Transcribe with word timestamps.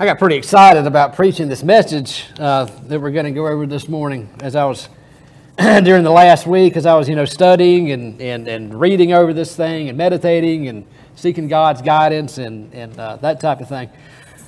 I 0.00 0.06
got 0.06 0.18
pretty 0.18 0.36
excited 0.36 0.86
about 0.86 1.14
preaching 1.14 1.50
this 1.50 1.62
message 1.62 2.24
uh, 2.38 2.64
that 2.64 2.98
we're 2.98 3.10
going 3.10 3.26
to 3.26 3.32
go 3.32 3.46
over 3.46 3.66
this 3.66 3.86
morning 3.86 4.30
as 4.40 4.56
I 4.56 4.64
was 4.64 4.88
during 5.58 6.04
the 6.04 6.10
last 6.10 6.46
week 6.46 6.78
as 6.78 6.86
I 6.86 6.94
was, 6.94 7.06
you 7.06 7.14
know, 7.14 7.26
studying 7.26 7.92
and, 7.92 8.18
and, 8.18 8.48
and 8.48 8.80
reading 8.80 9.12
over 9.12 9.34
this 9.34 9.54
thing 9.54 9.90
and 9.90 9.98
meditating 9.98 10.68
and 10.68 10.86
seeking 11.16 11.48
God's 11.48 11.82
guidance 11.82 12.38
and, 12.38 12.72
and 12.72 12.98
uh, 12.98 13.16
that 13.16 13.40
type 13.40 13.60
of 13.60 13.68
thing. 13.68 13.90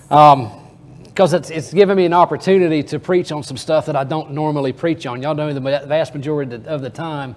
Because 0.09 1.34
um, 1.34 1.38
it's, 1.38 1.50
it's 1.50 1.71
given 1.71 1.98
me 1.98 2.07
an 2.07 2.14
opportunity 2.14 2.82
to 2.84 2.98
preach 2.98 3.30
on 3.30 3.43
some 3.43 3.59
stuff 3.59 3.84
that 3.84 3.95
I 3.95 4.05
don't 4.05 4.30
normally 4.30 4.73
preach 4.73 5.05
on. 5.05 5.21
Y'all 5.21 5.34
know 5.34 5.53
the 5.53 5.61
vast 5.61 6.14
majority 6.14 6.64
of 6.64 6.80
the 6.80 6.89
time 6.89 7.34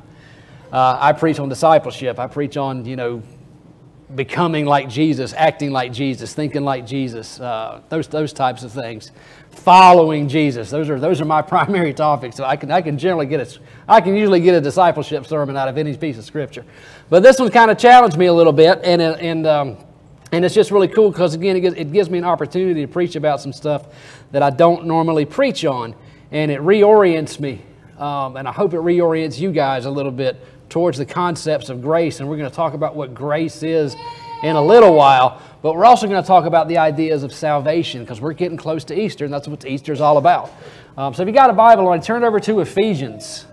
uh, 0.72 0.98
I 1.02 1.12
preach 1.12 1.40
on 1.40 1.50
discipleship. 1.50 2.18
I 2.18 2.28
preach 2.28 2.56
on, 2.56 2.86
you 2.86 2.96
know, 2.96 3.22
becoming 4.16 4.66
like 4.66 4.90
Jesus, 4.90 5.34
acting 5.34 5.72
like 5.72 5.92
Jesus, 5.92 6.34
thinking 6.34 6.64
like 6.64 6.86
Jesus, 6.86 7.40
uh, 7.40 7.82
those, 7.90 8.08
those 8.08 8.34
types 8.34 8.64
of 8.64 8.72
things. 8.72 9.12
Following 9.52 10.28
Jesus. 10.28 10.70
Those 10.70 10.90
are, 10.90 11.00
those 11.00 11.22
are 11.22 11.26
my 11.26 11.42
primary 11.54 11.94
topics. 11.94 12.36
So 12.36 12.44
I 12.44 12.56
can, 12.56 12.72
I 12.72 12.82
can 12.82 12.98
generally 12.98 13.26
get 13.26 13.40
a, 13.42 13.60
I 13.88 14.02
can 14.02 14.16
usually 14.16 14.40
get 14.40 14.56
a 14.56 14.62
discipleship 14.62 15.26
sermon 15.26 15.58
out 15.58 15.68
of 15.68 15.78
any 15.78 15.96
piece 15.96 16.18
of 16.18 16.26
scripture. 16.26 16.66
But 17.10 17.24
this 17.24 17.40
one 17.40 17.52
kind 17.52 17.72
of 17.72 17.78
challenged 17.78 18.18
me 18.18 18.28
a 18.28 18.34
little 18.34 18.54
bit, 18.54 18.80
and, 18.84 19.02
and, 19.02 19.48
um, 19.48 19.78
and 20.32 20.44
it's 20.44 20.56
just 20.56 20.72
really 20.72 20.88
cool 20.88 21.12
because, 21.12 21.34
again, 21.34 21.56
it 21.56 21.62
gives, 21.62 21.76
it 21.76 21.92
gives 21.92 22.10
me 22.10 22.18
an 22.18 22.26
opportunity 22.26 22.82
to 22.82 22.88
preach 22.88 23.16
about 23.16 23.42
some 23.42 23.54
stuff 23.54 23.88
that 24.32 24.42
I 24.42 24.50
don't 24.50 24.86
normally 24.86 25.26
preach 25.26 25.66
on, 25.66 25.96
and 26.32 26.52
it 26.52 26.62
reorients 26.62 27.40
me. 27.40 27.62
Um, 27.98 28.36
and 28.36 28.46
I 28.46 28.52
hope 28.52 28.74
it 28.74 28.82
reorients 28.82 29.40
you 29.40 29.54
guys 29.54 29.86
a 29.86 29.90
little 29.90 30.12
bit 30.12 30.44
towards 30.70 30.98
the 30.98 31.06
concepts 31.06 31.70
of 31.70 31.82
grace, 31.82 32.20
and 32.20 32.30
we're 32.30 32.38
going 32.38 32.50
to 32.50 32.56
talk 32.56 32.74
about 32.74 32.96
what 32.96 33.14
grace 33.14 33.64
is 33.64 33.96
in 34.44 34.56
a 34.56 34.62
little 34.62 34.94
while. 34.94 35.42
But 35.62 35.76
we're 35.76 35.86
also 35.86 36.08
going 36.08 36.22
to 36.22 36.28
talk 36.28 36.46
about 36.46 36.68
the 36.68 36.78
ideas 36.78 37.24
of 37.24 37.34
salvation 37.34 38.02
because 38.04 38.22
we're 38.22 38.34
getting 38.34 38.58
close 38.58 38.84
to 38.86 39.00
Easter, 39.00 39.26
and 39.26 39.34
that's 39.34 39.48
what 39.48 39.66
Easter 39.66 39.94
is 39.94 40.02
all 40.02 40.18
about. 40.18 40.52
Um, 40.98 41.14
so 41.14 41.24
if 41.24 41.28
you 41.28 41.34
got 41.34 41.50
a 41.50 41.54
Bible, 41.54 41.90
I 41.90 41.98
turn 41.98 42.24
over 42.24 42.40
to 42.42 42.60
Ephesians. 42.60 43.46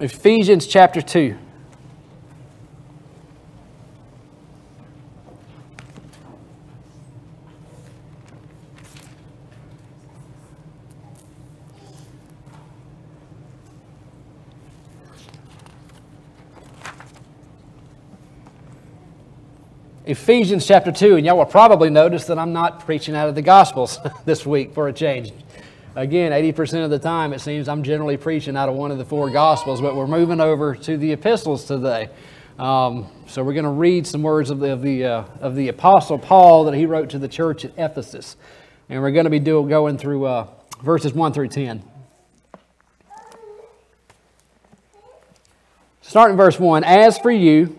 Ephesians 0.00 0.66
chapter 0.66 1.00
2. 1.00 1.36
Ephesians 20.06 20.66
chapter 20.66 20.92
2, 20.92 21.16
and 21.16 21.24
y'all 21.24 21.38
will 21.38 21.46
probably 21.46 21.88
notice 21.88 22.26
that 22.26 22.38
I'm 22.38 22.52
not 22.52 22.84
preaching 22.84 23.14
out 23.14 23.30
of 23.30 23.34
the 23.34 23.40
Gospels 23.40 23.98
this 24.26 24.44
week 24.44 24.74
for 24.74 24.88
a 24.88 24.92
change. 24.92 25.32
Again, 25.96 26.30
80% 26.30 26.84
of 26.84 26.90
the 26.90 26.98
time 26.98 27.32
it 27.32 27.40
seems 27.40 27.68
I'm 27.68 27.82
generally 27.82 28.18
preaching 28.18 28.54
out 28.54 28.68
of 28.68 28.74
one 28.74 28.90
of 28.90 28.98
the 28.98 29.04
four 29.06 29.30
Gospels, 29.30 29.80
but 29.80 29.96
we're 29.96 30.06
moving 30.06 30.42
over 30.42 30.74
to 30.74 30.98
the 30.98 31.12
epistles 31.12 31.64
today. 31.64 32.10
Um, 32.58 33.06
so 33.26 33.42
we're 33.42 33.54
going 33.54 33.64
to 33.64 33.70
read 33.70 34.06
some 34.06 34.22
words 34.22 34.50
of 34.50 34.60
the, 34.60 34.72
of, 34.72 34.82
the, 34.82 35.06
uh, 35.06 35.24
of 35.40 35.56
the 35.56 35.68
Apostle 35.68 36.18
Paul 36.18 36.64
that 36.64 36.74
he 36.74 36.84
wrote 36.84 37.08
to 37.10 37.18
the 37.18 37.28
church 37.28 37.64
at 37.64 37.72
Ephesus. 37.78 38.36
And 38.90 39.00
we're 39.00 39.10
going 39.10 39.24
to 39.24 39.30
be 39.30 39.38
do, 39.38 39.66
going 39.66 39.96
through 39.96 40.26
uh, 40.26 40.48
verses 40.82 41.14
1 41.14 41.32
through 41.32 41.48
10. 41.48 41.82
Starting 46.02 46.36
verse 46.36 46.60
1 46.60 46.84
As 46.84 47.18
for 47.18 47.30
you, 47.30 47.78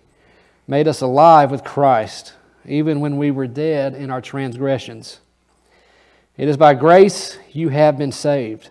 made 0.71 0.87
us 0.87 1.01
alive 1.01 1.51
with 1.51 1.65
Christ, 1.65 2.33
even 2.65 3.01
when 3.01 3.17
we 3.17 3.29
were 3.29 3.45
dead 3.45 3.93
in 3.93 4.09
our 4.09 4.21
transgressions. 4.21 5.19
It 6.37 6.47
is 6.47 6.55
by 6.55 6.75
grace 6.75 7.37
you 7.51 7.67
have 7.67 7.97
been 7.97 8.13
saved. 8.13 8.69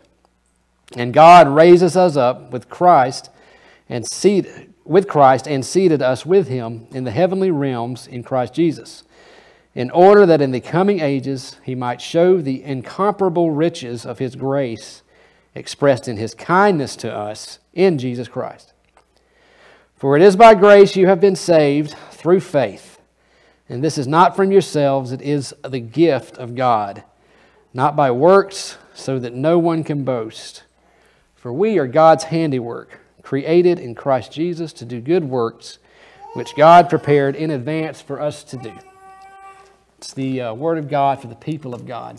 And 0.96 1.12
God 1.12 1.46
raises 1.46 1.98
us 1.98 2.16
up 2.16 2.52
with 2.52 2.70
Christ 2.70 3.28
and 3.86 4.06
seated, 4.06 4.72
with 4.86 5.08
Christ 5.08 5.46
and 5.46 5.62
seated 5.62 6.00
us 6.00 6.24
with 6.24 6.48
him 6.48 6.86
in 6.90 7.04
the 7.04 7.10
heavenly 7.10 7.50
realms 7.50 8.06
in 8.06 8.22
Christ 8.22 8.54
Jesus, 8.54 9.04
in 9.74 9.90
order 9.90 10.24
that 10.24 10.40
in 10.40 10.52
the 10.52 10.60
coming 10.62 11.00
ages 11.00 11.58
he 11.64 11.74
might 11.74 12.00
show 12.00 12.40
the 12.40 12.64
incomparable 12.64 13.50
riches 13.50 14.06
of 14.06 14.18
his 14.18 14.36
grace 14.36 15.02
expressed 15.54 16.08
in 16.08 16.16
his 16.16 16.34
kindness 16.34 16.96
to 16.96 17.14
us 17.14 17.58
in 17.74 17.98
Jesus 17.98 18.26
Christ. 18.26 18.69
For 20.00 20.16
it 20.16 20.22
is 20.22 20.34
by 20.34 20.54
grace 20.54 20.96
you 20.96 21.08
have 21.08 21.20
been 21.20 21.36
saved 21.36 21.94
through 22.12 22.40
faith. 22.40 22.98
And 23.68 23.84
this 23.84 23.98
is 23.98 24.06
not 24.06 24.34
from 24.34 24.50
yourselves, 24.50 25.12
it 25.12 25.20
is 25.20 25.54
the 25.62 25.78
gift 25.78 26.38
of 26.38 26.54
God, 26.54 27.04
not 27.74 27.96
by 27.96 28.10
works, 28.10 28.78
so 28.94 29.18
that 29.18 29.34
no 29.34 29.58
one 29.58 29.84
can 29.84 30.02
boast. 30.02 30.62
For 31.36 31.52
we 31.52 31.78
are 31.78 31.86
God's 31.86 32.24
handiwork, 32.24 32.98
created 33.22 33.78
in 33.78 33.94
Christ 33.94 34.32
Jesus 34.32 34.72
to 34.72 34.86
do 34.86 35.02
good 35.02 35.24
works, 35.24 35.78
which 36.32 36.56
God 36.56 36.88
prepared 36.88 37.36
in 37.36 37.50
advance 37.50 38.00
for 38.00 38.22
us 38.22 38.42
to 38.44 38.56
do. 38.56 38.72
It's 39.98 40.14
the 40.14 40.40
uh, 40.40 40.54
Word 40.54 40.78
of 40.78 40.88
God 40.88 41.20
for 41.20 41.26
the 41.26 41.34
people 41.34 41.74
of 41.74 41.86
God. 41.86 42.18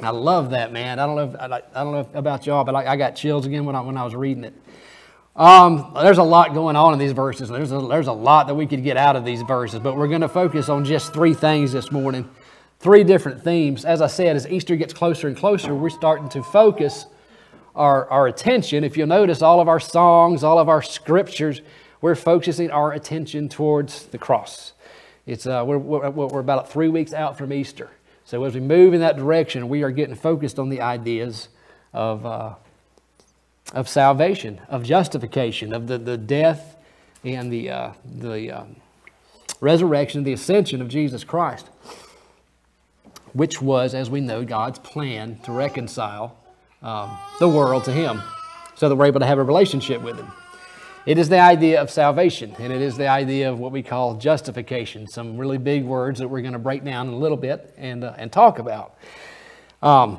I 0.00 0.10
love 0.10 0.50
that, 0.50 0.72
man. 0.72 0.98
I 0.98 1.06
don't 1.06 1.16
know, 1.16 1.30
if, 1.30 1.40
I, 1.40 1.62
I 1.74 1.82
don't 1.82 1.92
know 1.92 2.08
about 2.12 2.44
y'all, 2.44 2.64
but 2.64 2.74
I, 2.74 2.92
I 2.92 2.96
got 2.96 3.16
chills 3.16 3.46
again 3.46 3.64
when 3.64 3.74
I, 3.74 3.80
when 3.80 3.96
I 3.96 4.04
was 4.04 4.14
reading 4.14 4.44
it. 4.44 4.52
Um, 5.36 5.92
there's 5.94 6.16
a 6.16 6.22
lot 6.22 6.54
going 6.54 6.76
on 6.76 6.94
in 6.94 6.98
these 6.98 7.12
verses. 7.12 7.50
There's 7.50 7.70
a, 7.70 7.78
there's 7.78 8.06
a 8.06 8.12
lot 8.12 8.46
that 8.46 8.54
we 8.54 8.66
could 8.66 8.82
get 8.82 8.96
out 8.96 9.16
of 9.16 9.24
these 9.26 9.42
verses, 9.42 9.80
but 9.80 9.94
we're 9.94 10.08
going 10.08 10.22
to 10.22 10.30
focus 10.30 10.70
on 10.70 10.86
just 10.86 11.12
three 11.12 11.34
things 11.34 11.72
this 11.72 11.92
morning, 11.92 12.26
three 12.80 13.04
different 13.04 13.44
themes. 13.44 13.84
As 13.84 14.00
I 14.00 14.06
said, 14.06 14.34
as 14.36 14.48
Easter 14.48 14.76
gets 14.76 14.94
closer 14.94 15.28
and 15.28 15.36
closer, 15.36 15.74
we're 15.74 15.90
starting 15.90 16.30
to 16.30 16.42
focus 16.42 17.04
our, 17.74 18.08
our 18.08 18.26
attention. 18.28 18.82
If 18.82 18.96
you'll 18.96 19.08
notice, 19.08 19.42
all 19.42 19.60
of 19.60 19.68
our 19.68 19.78
songs, 19.78 20.42
all 20.42 20.58
of 20.58 20.70
our 20.70 20.80
scriptures, 20.80 21.60
we're 22.00 22.14
focusing 22.14 22.70
our 22.70 22.92
attention 22.92 23.50
towards 23.50 24.06
the 24.06 24.16
cross. 24.16 24.72
It's, 25.26 25.46
uh, 25.46 25.64
we're, 25.66 25.76
we're, 25.76 26.08
we're 26.08 26.40
about 26.40 26.70
three 26.70 26.88
weeks 26.88 27.12
out 27.12 27.36
from 27.36 27.52
Easter. 27.52 27.90
So 28.24 28.42
as 28.44 28.54
we 28.54 28.60
move 28.60 28.94
in 28.94 29.00
that 29.00 29.18
direction, 29.18 29.68
we 29.68 29.82
are 29.82 29.90
getting 29.90 30.14
focused 30.14 30.58
on 30.58 30.70
the 30.70 30.80
ideas 30.80 31.50
of, 31.92 32.24
uh, 32.24 32.54
of 33.72 33.88
salvation, 33.88 34.60
of 34.68 34.82
justification, 34.84 35.72
of 35.72 35.86
the, 35.86 35.98
the 35.98 36.16
death 36.16 36.76
and 37.24 37.52
the, 37.52 37.70
uh, 37.70 37.92
the 38.04 38.52
um, 38.52 38.76
resurrection, 39.60 40.24
the 40.24 40.32
ascension 40.32 40.80
of 40.80 40.88
Jesus 40.88 41.24
Christ, 41.24 41.68
which 43.32 43.60
was, 43.60 43.94
as 43.94 44.08
we 44.08 44.20
know, 44.20 44.44
God's 44.44 44.78
plan 44.78 45.38
to 45.44 45.52
reconcile 45.52 46.36
um, 46.82 47.18
the 47.40 47.48
world 47.48 47.84
to 47.84 47.92
Him 47.92 48.22
so 48.76 48.88
that 48.88 48.96
we're 48.96 49.06
able 49.06 49.20
to 49.20 49.26
have 49.26 49.38
a 49.38 49.44
relationship 49.44 50.02
with 50.02 50.16
Him. 50.16 50.30
It 51.06 51.18
is 51.18 51.28
the 51.28 51.38
idea 51.38 51.80
of 51.80 51.88
salvation, 51.88 52.56
and 52.58 52.72
it 52.72 52.82
is 52.82 52.96
the 52.96 53.06
idea 53.06 53.50
of 53.50 53.60
what 53.60 53.70
we 53.70 53.82
call 53.82 54.16
justification. 54.16 55.06
Some 55.06 55.38
really 55.38 55.58
big 55.58 55.84
words 55.84 56.18
that 56.18 56.26
we're 56.26 56.40
going 56.40 56.52
to 56.52 56.58
break 56.58 56.84
down 56.84 57.06
in 57.06 57.14
a 57.14 57.16
little 57.16 57.36
bit 57.36 57.72
and, 57.76 58.02
uh, 58.02 58.14
and 58.16 58.32
talk 58.32 58.58
about. 58.58 58.96
Um, 59.82 60.18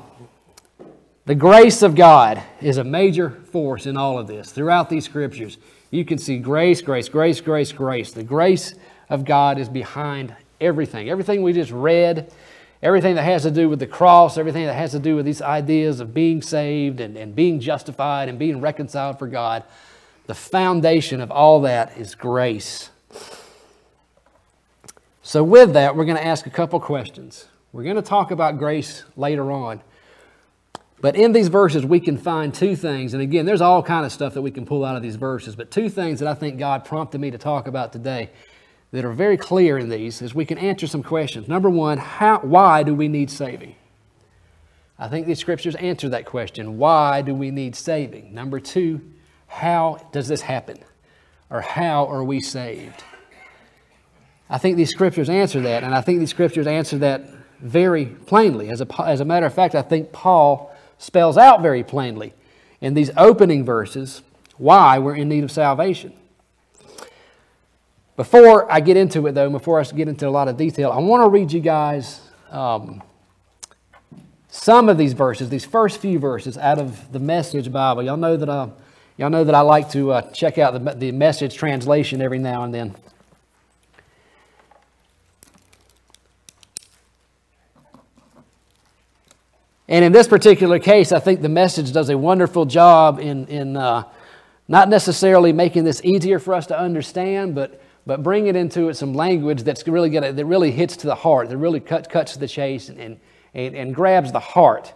the 1.27 1.35
grace 1.35 1.81
of 1.81 1.93
God 1.93 2.41
is 2.61 2.77
a 2.77 2.85
major 2.85 3.29
force 3.29 3.85
in 3.85 3.97
all 3.97 4.17
of 4.17 4.27
this. 4.27 4.49
Throughout 4.49 4.89
these 4.89 5.03
scriptures, 5.03 5.57
you 5.91 6.05
can 6.05 6.17
see 6.17 6.37
grace, 6.37 6.81
grace, 6.81 7.09
grace, 7.09 7.41
grace, 7.41 7.73
grace. 7.73 8.13
The 8.13 8.23
grace 8.23 8.75
of 9.09 9.25
God 9.25 9.59
is 9.59 9.67
behind 9.67 10.33
everything. 10.61 11.09
Everything 11.09 11.43
we 11.43 11.51
just 11.51 11.71
read, 11.71 12.31
everything 12.81 13.15
that 13.15 13.23
has 13.23 13.43
to 13.43 13.51
do 13.51 13.67
with 13.67 13.79
the 13.79 13.87
cross, 13.87 14.37
everything 14.37 14.67
that 14.67 14.75
has 14.75 14.91
to 14.91 14.99
do 14.99 15.17
with 15.17 15.25
these 15.25 15.41
ideas 15.41 15.99
of 15.99 16.13
being 16.13 16.41
saved 16.41 17.01
and, 17.01 17.17
and 17.17 17.35
being 17.35 17.59
justified 17.59 18.29
and 18.29 18.39
being 18.39 18.61
reconciled 18.61 19.19
for 19.19 19.27
God, 19.27 19.65
the 20.27 20.35
foundation 20.35 21.19
of 21.19 21.29
all 21.29 21.59
that 21.61 21.97
is 21.97 22.15
grace. 22.15 22.89
So, 25.23 25.43
with 25.43 25.73
that, 25.73 25.93
we're 25.93 26.05
going 26.05 26.15
to 26.15 26.25
ask 26.25 26.47
a 26.47 26.49
couple 26.49 26.79
questions. 26.79 27.47
We're 27.73 27.83
going 27.83 27.97
to 27.97 28.01
talk 28.01 28.31
about 28.31 28.57
grace 28.57 29.03
later 29.17 29.51
on. 29.51 29.81
But 30.99 31.15
in 31.15 31.31
these 31.31 31.47
verses, 31.47 31.85
we 31.85 31.99
can 31.99 32.17
find 32.17 32.53
two 32.53 32.75
things. 32.75 33.13
And 33.13 33.21
again, 33.21 33.45
there's 33.45 33.61
all 33.61 33.83
kind 33.83 34.05
of 34.05 34.11
stuff 34.11 34.33
that 34.33 34.41
we 34.41 34.51
can 34.51 34.65
pull 34.65 34.83
out 34.83 34.95
of 34.95 35.03
these 35.03 35.15
verses, 35.15 35.55
but 35.55 35.69
two 35.69 35.89
things 35.89 36.19
that 36.19 36.27
I 36.27 36.33
think 36.33 36.57
God 36.57 36.85
prompted 36.85 37.21
me 37.21 37.29
to 37.31 37.37
talk 37.37 37.67
about 37.67 37.93
today 37.93 38.31
that 38.91 39.05
are 39.05 39.11
very 39.11 39.37
clear 39.37 39.77
in 39.77 39.89
these 39.89 40.21
is 40.21 40.33
we 40.33 40.45
can 40.45 40.57
answer 40.57 40.87
some 40.87 41.03
questions. 41.03 41.47
Number 41.47 41.69
one, 41.69 41.97
how, 41.97 42.39
why 42.39 42.83
do 42.83 42.95
we 42.95 43.07
need 43.07 43.29
saving? 43.29 43.75
I 44.97 45.07
think 45.07 45.27
these 45.27 45.39
scriptures 45.39 45.75
answer 45.75 46.09
that 46.09 46.25
question. 46.25 46.77
Why 46.77 47.21
do 47.21 47.35
we 47.35 47.51
need 47.51 47.75
saving? 47.75 48.33
Number 48.33 48.59
two, 48.59 49.01
how 49.45 50.07
does 50.11 50.27
this 50.27 50.41
happen? 50.41 50.79
Or 51.51 51.61
how 51.61 52.07
are 52.07 52.23
we 52.23 52.41
saved? 52.41 53.03
I 54.49 54.57
think 54.57 54.77
these 54.77 54.89
scriptures 54.89 55.29
answer 55.29 55.61
that, 55.61 55.83
and 55.83 55.93
I 55.93 56.01
think 56.01 56.19
these 56.19 56.29
scriptures 56.29 56.65
answer 56.65 56.97
that 56.99 57.25
very 57.59 58.05
plainly. 58.05 58.69
As 58.69 58.81
a, 58.81 59.01
as 59.01 59.19
a 59.19 59.25
matter 59.25 59.45
of 59.45 59.53
fact, 59.53 59.75
I 59.75 59.81
think 59.81 60.11
Paul 60.11 60.73
spells 60.97 61.37
out 61.37 61.61
very 61.61 61.83
plainly 61.83 62.33
in 62.81 62.93
these 62.93 63.11
opening 63.17 63.63
verses 63.63 64.21
why 64.57 64.99
we're 64.99 65.15
in 65.15 65.29
need 65.29 65.43
of 65.43 65.51
salvation. 65.51 66.13
Before 68.15 68.71
I 68.71 68.79
get 68.79 68.97
into 68.97 69.27
it, 69.27 69.33
though, 69.33 69.49
before 69.49 69.79
I 69.79 69.83
get 69.83 70.07
into 70.07 70.27
a 70.27 70.31
lot 70.31 70.47
of 70.47 70.57
detail, 70.57 70.91
I 70.91 70.97
want 70.97 71.23
to 71.23 71.29
read 71.29 71.51
you 71.51 71.59
guys 71.59 72.21
um, 72.49 73.03
some 74.49 74.89
of 74.89 74.97
these 74.97 75.13
verses, 75.13 75.49
these 75.49 75.65
first 75.65 75.99
few 75.99 76.17
verses 76.17 76.57
out 76.57 76.79
of 76.79 77.11
the 77.11 77.19
Message 77.19 77.71
Bible. 77.71 78.01
Y'all 78.01 78.17
know 78.17 78.35
that 78.35 78.49
I, 78.49 78.69
y'all 79.17 79.29
know 79.29 79.43
that 79.43 79.53
I 79.53 79.61
like 79.61 79.91
to 79.91 80.13
uh, 80.13 80.21
check 80.31 80.57
out 80.57 80.73
the, 80.73 80.93
the 80.95 81.11
Message 81.11 81.55
translation 81.55 82.19
every 82.19 82.39
now 82.39 82.63
and 82.63 82.73
then. 82.73 82.95
And 89.87 90.03
in 90.03 90.11
this 90.11 90.27
particular 90.27 90.79
case, 90.79 91.11
I 91.11 91.19
think 91.19 91.41
the 91.41 91.49
message 91.49 91.93
does 91.93 92.09
a 92.09 92.17
wonderful 92.17 92.65
job 92.65 93.19
in, 93.19 93.47
in 93.47 93.77
uh, 93.77 94.03
not 94.67 94.89
necessarily 94.89 95.53
making 95.53 95.85
this 95.85 96.01
easier 96.03 96.39
for 96.39 96.53
us 96.53 96.67
to 96.67 96.77
understand, 96.77 97.55
but, 97.55 97.81
but 98.05 98.21
bringing 98.21 98.55
into 98.55 98.89
it 98.89 98.95
some 98.95 99.13
language 99.13 99.63
that's 99.63 99.87
really 99.87 100.09
gonna, 100.09 100.33
that 100.33 100.45
really 100.45 100.71
hits 100.71 100.97
to 100.97 101.07
the 101.07 101.15
heart, 101.15 101.49
that 101.49 101.57
really 101.57 101.79
cut, 101.79 102.09
cuts 102.09 102.33
to 102.33 102.39
the 102.39 102.47
chase 102.47 102.89
and, 102.89 103.19
and, 103.53 103.75
and 103.75 103.95
grabs 103.95 104.31
the 104.33 104.39
heart. 104.39 104.93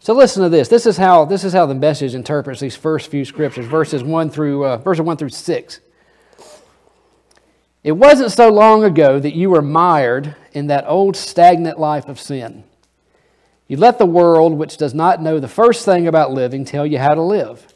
So 0.00 0.12
listen 0.12 0.42
to 0.42 0.48
this. 0.50 0.68
This 0.68 0.84
is 0.84 0.98
how, 0.98 1.24
this 1.24 1.42
is 1.42 1.54
how 1.54 1.64
the 1.64 1.74
message 1.74 2.14
interprets 2.14 2.60
these 2.60 2.76
first 2.76 3.10
few 3.10 3.24
scriptures, 3.24 3.66
verses 3.66 4.02
1 4.02 4.30
through, 4.30 4.66
uh, 4.66 4.76
verses 4.76 5.02
1 5.02 5.16
through 5.16 5.30
6. 5.30 5.80
It 7.82 7.92
wasn't 7.92 8.30
so 8.30 8.50
long 8.50 8.84
ago 8.84 9.18
that 9.18 9.34
you 9.34 9.50
were 9.50 9.62
mired 9.62 10.36
in 10.52 10.66
that 10.66 10.84
old 10.86 11.16
stagnant 11.16 11.80
life 11.80 12.08
of 12.08 12.20
sin. 12.20 12.64
You 13.68 13.76
let 13.76 13.98
the 13.98 14.06
world, 14.06 14.54
which 14.54 14.78
does 14.78 14.94
not 14.94 15.22
know 15.22 15.38
the 15.38 15.46
first 15.46 15.84
thing 15.84 16.06
about 16.06 16.32
living, 16.32 16.64
tell 16.64 16.86
you 16.86 16.98
how 16.98 17.14
to 17.14 17.22
live. 17.22 17.66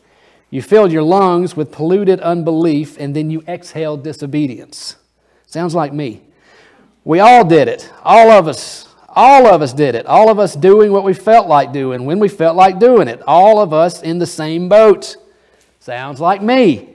You 0.48 0.62
filled 0.62 0.90
your 0.90 1.02
lungs 1.02 1.54
with 1.54 1.70
polluted 1.70 2.18
unbelief, 2.20 2.96
and 2.98 3.14
then 3.14 3.30
you 3.30 3.42
exhaled 3.46 4.02
disobedience. 4.02 4.96
Sounds 5.46 5.74
like 5.74 5.92
me. 5.92 6.22
We 7.04 7.20
all 7.20 7.44
did 7.44 7.68
it. 7.68 7.90
All 8.02 8.30
of 8.30 8.48
us. 8.48 8.88
All 9.08 9.46
of 9.46 9.60
us 9.60 9.74
did 9.74 9.94
it. 9.94 10.06
All 10.06 10.30
of 10.30 10.38
us 10.38 10.54
doing 10.54 10.92
what 10.92 11.04
we 11.04 11.12
felt 11.12 11.46
like 11.46 11.72
doing 11.72 12.06
when 12.06 12.18
we 12.18 12.28
felt 12.28 12.56
like 12.56 12.78
doing 12.78 13.08
it. 13.08 13.20
All 13.26 13.60
of 13.60 13.74
us 13.74 14.02
in 14.02 14.18
the 14.18 14.26
same 14.26 14.70
boat. 14.70 15.16
Sounds 15.80 16.20
like 16.20 16.40
me. 16.40 16.88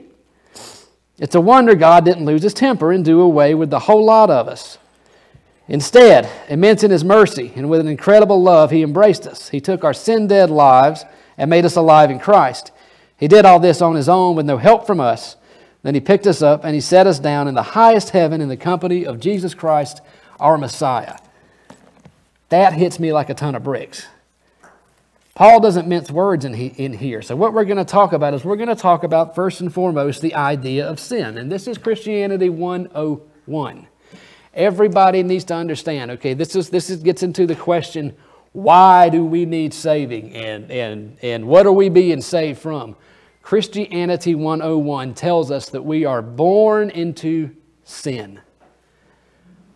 It's 1.18 1.36
a 1.36 1.40
wonder 1.40 1.74
God 1.74 2.04
didn't 2.04 2.24
lose 2.24 2.42
his 2.42 2.54
temper 2.54 2.90
and 2.90 3.04
do 3.04 3.20
away 3.20 3.54
with 3.54 3.70
the 3.70 3.78
whole 3.78 4.04
lot 4.04 4.30
of 4.30 4.48
us. 4.48 4.78
Instead, 5.68 6.28
immense 6.48 6.82
in 6.82 6.90
his 6.90 7.04
mercy 7.04 7.52
and 7.54 7.68
with 7.68 7.80
an 7.80 7.88
incredible 7.88 8.42
love, 8.42 8.70
he 8.70 8.82
embraced 8.82 9.26
us. 9.26 9.50
He 9.50 9.60
took 9.60 9.84
our 9.84 9.92
sin 9.92 10.26
dead 10.26 10.50
lives 10.50 11.04
and 11.36 11.50
made 11.50 11.66
us 11.66 11.76
alive 11.76 12.10
in 12.10 12.18
Christ. 12.18 12.72
He 13.18 13.28
did 13.28 13.44
all 13.44 13.60
this 13.60 13.82
on 13.82 13.94
his 13.94 14.08
own 14.08 14.34
with 14.34 14.46
no 14.46 14.56
help 14.56 14.86
from 14.86 14.98
us. 14.98 15.36
Then 15.82 15.94
he 15.94 16.00
picked 16.00 16.26
us 16.26 16.40
up 16.40 16.64
and 16.64 16.74
he 16.74 16.80
set 16.80 17.06
us 17.06 17.18
down 17.18 17.48
in 17.48 17.54
the 17.54 17.62
highest 17.62 18.10
heaven 18.10 18.40
in 18.40 18.48
the 18.48 18.56
company 18.56 19.04
of 19.04 19.20
Jesus 19.20 19.54
Christ, 19.54 20.00
our 20.40 20.56
Messiah. 20.56 21.16
That 22.48 22.72
hits 22.72 22.98
me 22.98 23.12
like 23.12 23.28
a 23.28 23.34
ton 23.34 23.54
of 23.54 23.62
bricks. 23.62 24.06
Paul 25.34 25.60
doesn't 25.60 25.86
mince 25.86 26.10
words 26.10 26.44
in, 26.44 26.54
he, 26.54 26.66
in 26.66 26.94
here. 26.94 27.22
So, 27.22 27.36
what 27.36 27.52
we're 27.52 27.64
going 27.64 27.76
to 27.76 27.84
talk 27.84 28.12
about 28.12 28.34
is 28.34 28.44
we're 28.44 28.56
going 28.56 28.70
to 28.70 28.74
talk 28.74 29.04
about, 29.04 29.36
first 29.36 29.60
and 29.60 29.72
foremost, 29.72 30.20
the 30.20 30.34
idea 30.34 30.84
of 30.84 30.98
sin. 30.98 31.38
And 31.38 31.52
this 31.52 31.68
is 31.68 31.78
Christianity 31.78 32.48
101. 32.48 33.86
Everybody 34.58 35.22
needs 35.22 35.44
to 35.44 35.54
understand, 35.54 36.10
okay, 36.10 36.34
this, 36.34 36.56
is, 36.56 36.68
this 36.68 36.90
is, 36.90 37.00
gets 37.00 37.22
into 37.22 37.46
the 37.46 37.54
question 37.54 38.16
why 38.52 39.08
do 39.08 39.24
we 39.24 39.44
need 39.44 39.72
saving 39.72 40.34
and, 40.34 40.68
and, 40.68 41.16
and 41.22 41.46
what 41.46 41.64
are 41.64 41.72
we 41.72 41.88
being 41.88 42.20
saved 42.20 42.58
from? 42.58 42.96
Christianity 43.40 44.34
101 44.34 45.14
tells 45.14 45.52
us 45.52 45.68
that 45.68 45.84
we 45.84 46.04
are 46.04 46.20
born 46.20 46.90
into 46.90 47.54
sin. 47.84 48.40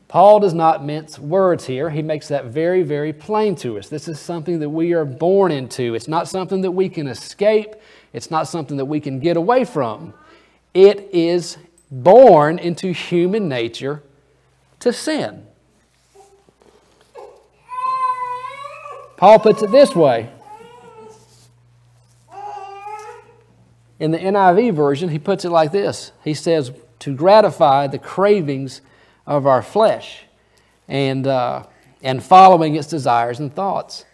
Paul 0.08 0.40
does 0.40 0.52
not 0.52 0.84
mince 0.84 1.16
words 1.16 1.64
here. 1.64 1.88
He 1.88 2.02
makes 2.02 2.26
that 2.26 2.46
very, 2.46 2.82
very 2.82 3.12
plain 3.12 3.54
to 3.56 3.78
us. 3.78 3.88
This 3.88 4.08
is 4.08 4.18
something 4.18 4.58
that 4.58 4.68
we 4.68 4.94
are 4.94 5.04
born 5.04 5.52
into. 5.52 5.94
It's 5.94 6.08
not 6.08 6.26
something 6.26 6.60
that 6.62 6.72
we 6.72 6.88
can 6.88 7.06
escape, 7.06 7.76
it's 8.12 8.32
not 8.32 8.48
something 8.48 8.76
that 8.78 8.86
we 8.86 8.98
can 8.98 9.20
get 9.20 9.36
away 9.36 9.64
from. 9.64 10.12
It 10.74 11.08
is 11.12 11.56
born 11.88 12.58
into 12.58 12.90
human 12.90 13.48
nature 13.48 14.02
to 14.82 14.92
sin. 14.92 15.46
Paul 19.16 19.38
puts 19.38 19.62
it 19.62 19.70
this 19.70 19.94
way. 19.94 20.30
In 24.00 24.10
the 24.10 24.18
NIV 24.18 24.74
version, 24.74 25.10
he 25.10 25.18
puts 25.20 25.44
it 25.44 25.50
like 25.50 25.70
this 25.70 26.10
He 26.24 26.34
says, 26.34 26.72
to 26.98 27.14
gratify 27.14 27.86
the 27.86 27.98
cravings 27.98 28.80
of 29.26 29.46
our 29.46 29.62
flesh 29.62 30.24
and, 30.88 31.26
uh, 31.26 31.64
and 32.02 32.22
following 32.22 32.74
its 32.74 32.88
desires 32.88 33.38
and 33.38 33.54
thoughts. 33.54 34.04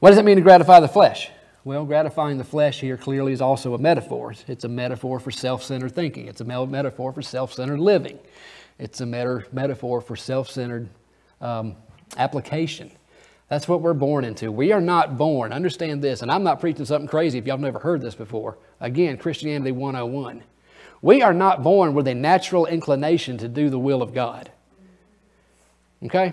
What 0.00 0.10
does 0.10 0.18
it 0.18 0.24
mean 0.24 0.36
to 0.36 0.42
gratify 0.42 0.80
the 0.80 0.88
flesh? 0.88 1.30
Well, 1.66 1.84
gratifying 1.84 2.38
the 2.38 2.44
flesh 2.44 2.78
here 2.78 2.96
clearly 2.96 3.32
is 3.32 3.40
also 3.40 3.74
a 3.74 3.78
metaphor. 3.78 4.32
It's 4.46 4.62
a 4.62 4.68
metaphor 4.68 5.18
for 5.18 5.32
self 5.32 5.64
centered 5.64 5.96
thinking, 5.96 6.28
it's 6.28 6.40
a 6.40 6.44
metaphor 6.44 7.12
for 7.12 7.22
self 7.22 7.52
centered 7.52 7.80
living, 7.80 8.20
it's 8.78 9.00
a 9.00 9.06
metaphor 9.06 10.00
for 10.00 10.14
self 10.14 10.48
centered 10.48 10.88
um, 11.40 11.74
application. 12.18 12.92
That's 13.48 13.66
what 13.66 13.80
we're 13.80 13.94
born 13.94 14.24
into. 14.24 14.52
We 14.52 14.70
are 14.70 14.80
not 14.80 15.18
born, 15.18 15.52
understand 15.52 16.02
this, 16.02 16.22
and 16.22 16.30
I'm 16.30 16.44
not 16.44 16.60
preaching 16.60 16.84
something 16.84 17.08
crazy 17.08 17.36
if 17.36 17.48
y'all 17.48 17.58
never 17.58 17.80
heard 17.80 18.00
this 18.00 18.14
before. 18.14 18.58
Again, 18.78 19.18
Christianity 19.18 19.72
101. 19.72 20.44
We 21.02 21.20
are 21.22 21.34
not 21.34 21.64
born 21.64 21.94
with 21.94 22.06
a 22.06 22.14
natural 22.14 22.66
inclination 22.66 23.38
to 23.38 23.48
do 23.48 23.70
the 23.70 23.78
will 23.78 24.02
of 24.02 24.14
God. 24.14 24.52
Okay? 26.04 26.32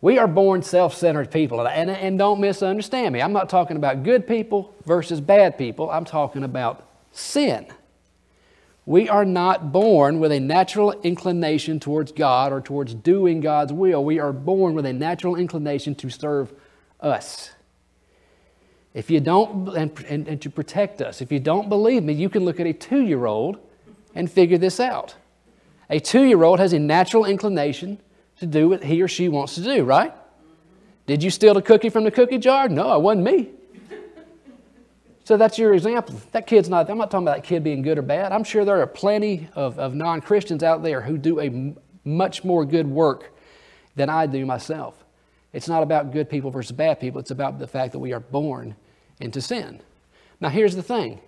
We 0.00 0.18
are 0.18 0.28
born 0.28 0.62
self 0.62 0.94
centered 0.94 1.30
people. 1.30 1.66
And, 1.66 1.90
and 1.90 2.18
don't 2.18 2.40
misunderstand 2.40 3.14
me. 3.14 3.22
I'm 3.22 3.32
not 3.32 3.48
talking 3.48 3.76
about 3.76 4.02
good 4.02 4.26
people 4.26 4.74
versus 4.84 5.20
bad 5.20 5.56
people, 5.58 5.90
I'm 5.90 6.04
talking 6.04 6.44
about 6.44 6.86
sin. 7.12 7.66
We 8.84 9.08
are 9.08 9.24
not 9.24 9.72
born 9.72 10.20
with 10.20 10.30
a 10.30 10.38
natural 10.38 10.92
inclination 11.02 11.80
towards 11.80 12.12
God 12.12 12.52
or 12.52 12.60
towards 12.60 12.94
doing 12.94 13.40
God's 13.40 13.72
will. 13.72 14.04
We 14.04 14.20
are 14.20 14.32
born 14.32 14.74
with 14.74 14.86
a 14.86 14.92
natural 14.92 15.34
inclination 15.34 15.96
to 15.96 16.08
serve 16.08 16.52
us. 17.00 17.50
If 18.94 19.10
you 19.10 19.18
don't, 19.18 19.76
and, 19.76 20.04
and, 20.08 20.28
and 20.28 20.40
to 20.40 20.48
protect 20.48 21.02
us, 21.02 21.20
if 21.20 21.32
you 21.32 21.40
don't 21.40 21.68
believe 21.68 22.04
me, 22.04 22.12
you 22.12 22.28
can 22.28 22.44
look 22.44 22.60
at 22.60 22.66
a 22.66 22.72
two 22.72 23.02
year 23.02 23.26
old 23.26 23.58
and 24.14 24.30
figure 24.30 24.56
this 24.56 24.78
out. 24.78 25.16
A 25.90 25.98
two 25.98 26.22
year 26.22 26.44
old 26.44 26.60
has 26.60 26.72
a 26.72 26.78
natural 26.78 27.24
inclination 27.24 27.98
to 28.40 28.46
do 28.46 28.68
what 28.68 28.84
he 28.84 29.02
or 29.02 29.08
she 29.08 29.28
wants 29.28 29.54
to 29.54 29.62
do, 29.62 29.84
right? 29.84 30.12
Did 31.06 31.22
you 31.22 31.30
steal 31.30 31.54
the 31.54 31.62
cookie 31.62 31.88
from 31.88 32.04
the 32.04 32.10
cookie 32.10 32.38
jar? 32.38 32.68
No, 32.68 32.94
it 32.96 33.02
wasn't 33.02 33.24
me. 33.24 33.50
So 35.24 35.36
that's 35.36 35.58
your 35.58 35.74
example. 35.74 36.14
That 36.30 36.46
kid's 36.46 36.68
not, 36.68 36.88
I'm 36.88 36.98
not 36.98 37.10
talking 37.10 37.26
about 37.26 37.36
that 37.38 37.44
kid 37.44 37.64
being 37.64 37.82
good 37.82 37.98
or 37.98 38.02
bad. 38.02 38.30
I'm 38.30 38.44
sure 38.44 38.64
there 38.64 38.80
are 38.80 38.86
plenty 38.86 39.48
of, 39.54 39.76
of 39.78 39.92
non 39.92 40.20
Christians 40.20 40.62
out 40.62 40.84
there 40.84 41.00
who 41.00 41.18
do 41.18 41.40
a 41.40 41.46
m- 41.46 41.76
much 42.04 42.44
more 42.44 42.64
good 42.64 42.86
work 42.86 43.32
than 43.96 44.08
I 44.08 44.26
do 44.26 44.46
myself. 44.46 45.04
It's 45.52 45.68
not 45.68 45.82
about 45.82 46.12
good 46.12 46.30
people 46.30 46.50
versus 46.50 46.70
bad 46.70 47.00
people, 47.00 47.20
it's 47.20 47.32
about 47.32 47.58
the 47.58 47.66
fact 47.66 47.92
that 47.92 47.98
we 47.98 48.12
are 48.12 48.20
born 48.20 48.76
into 49.18 49.40
sin. 49.40 49.80
Now, 50.40 50.48
here's 50.48 50.76
the 50.76 50.82
thing 50.82 51.20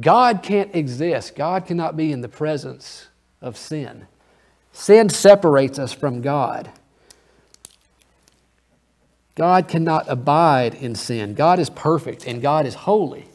God 0.00 0.42
can't 0.42 0.74
exist, 0.74 1.36
God 1.36 1.66
cannot 1.66 1.96
be 1.96 2.10
in 2.10 2.22
the 2.22 2.28
presence 2.28 3.08
of 3.40 3.56
sin. 3.56 4.06
Sin 4.72 5.08
separates 5.08 5.78
us 5.78 5.92
from 5.92 6.20
God. 6.20 6.70
God 9.34 9.68
cannot 9.68 10.04
abide 10.08 10.74
in 10.74 10.94
sin. 10.94 11.34
God 11.34 11.58
is 11.58 11.70
perfect 11.70 12.26
and 12.26 12.42
God 12.42 12.66
is 12.66 12.74
holy. 12.74 13.26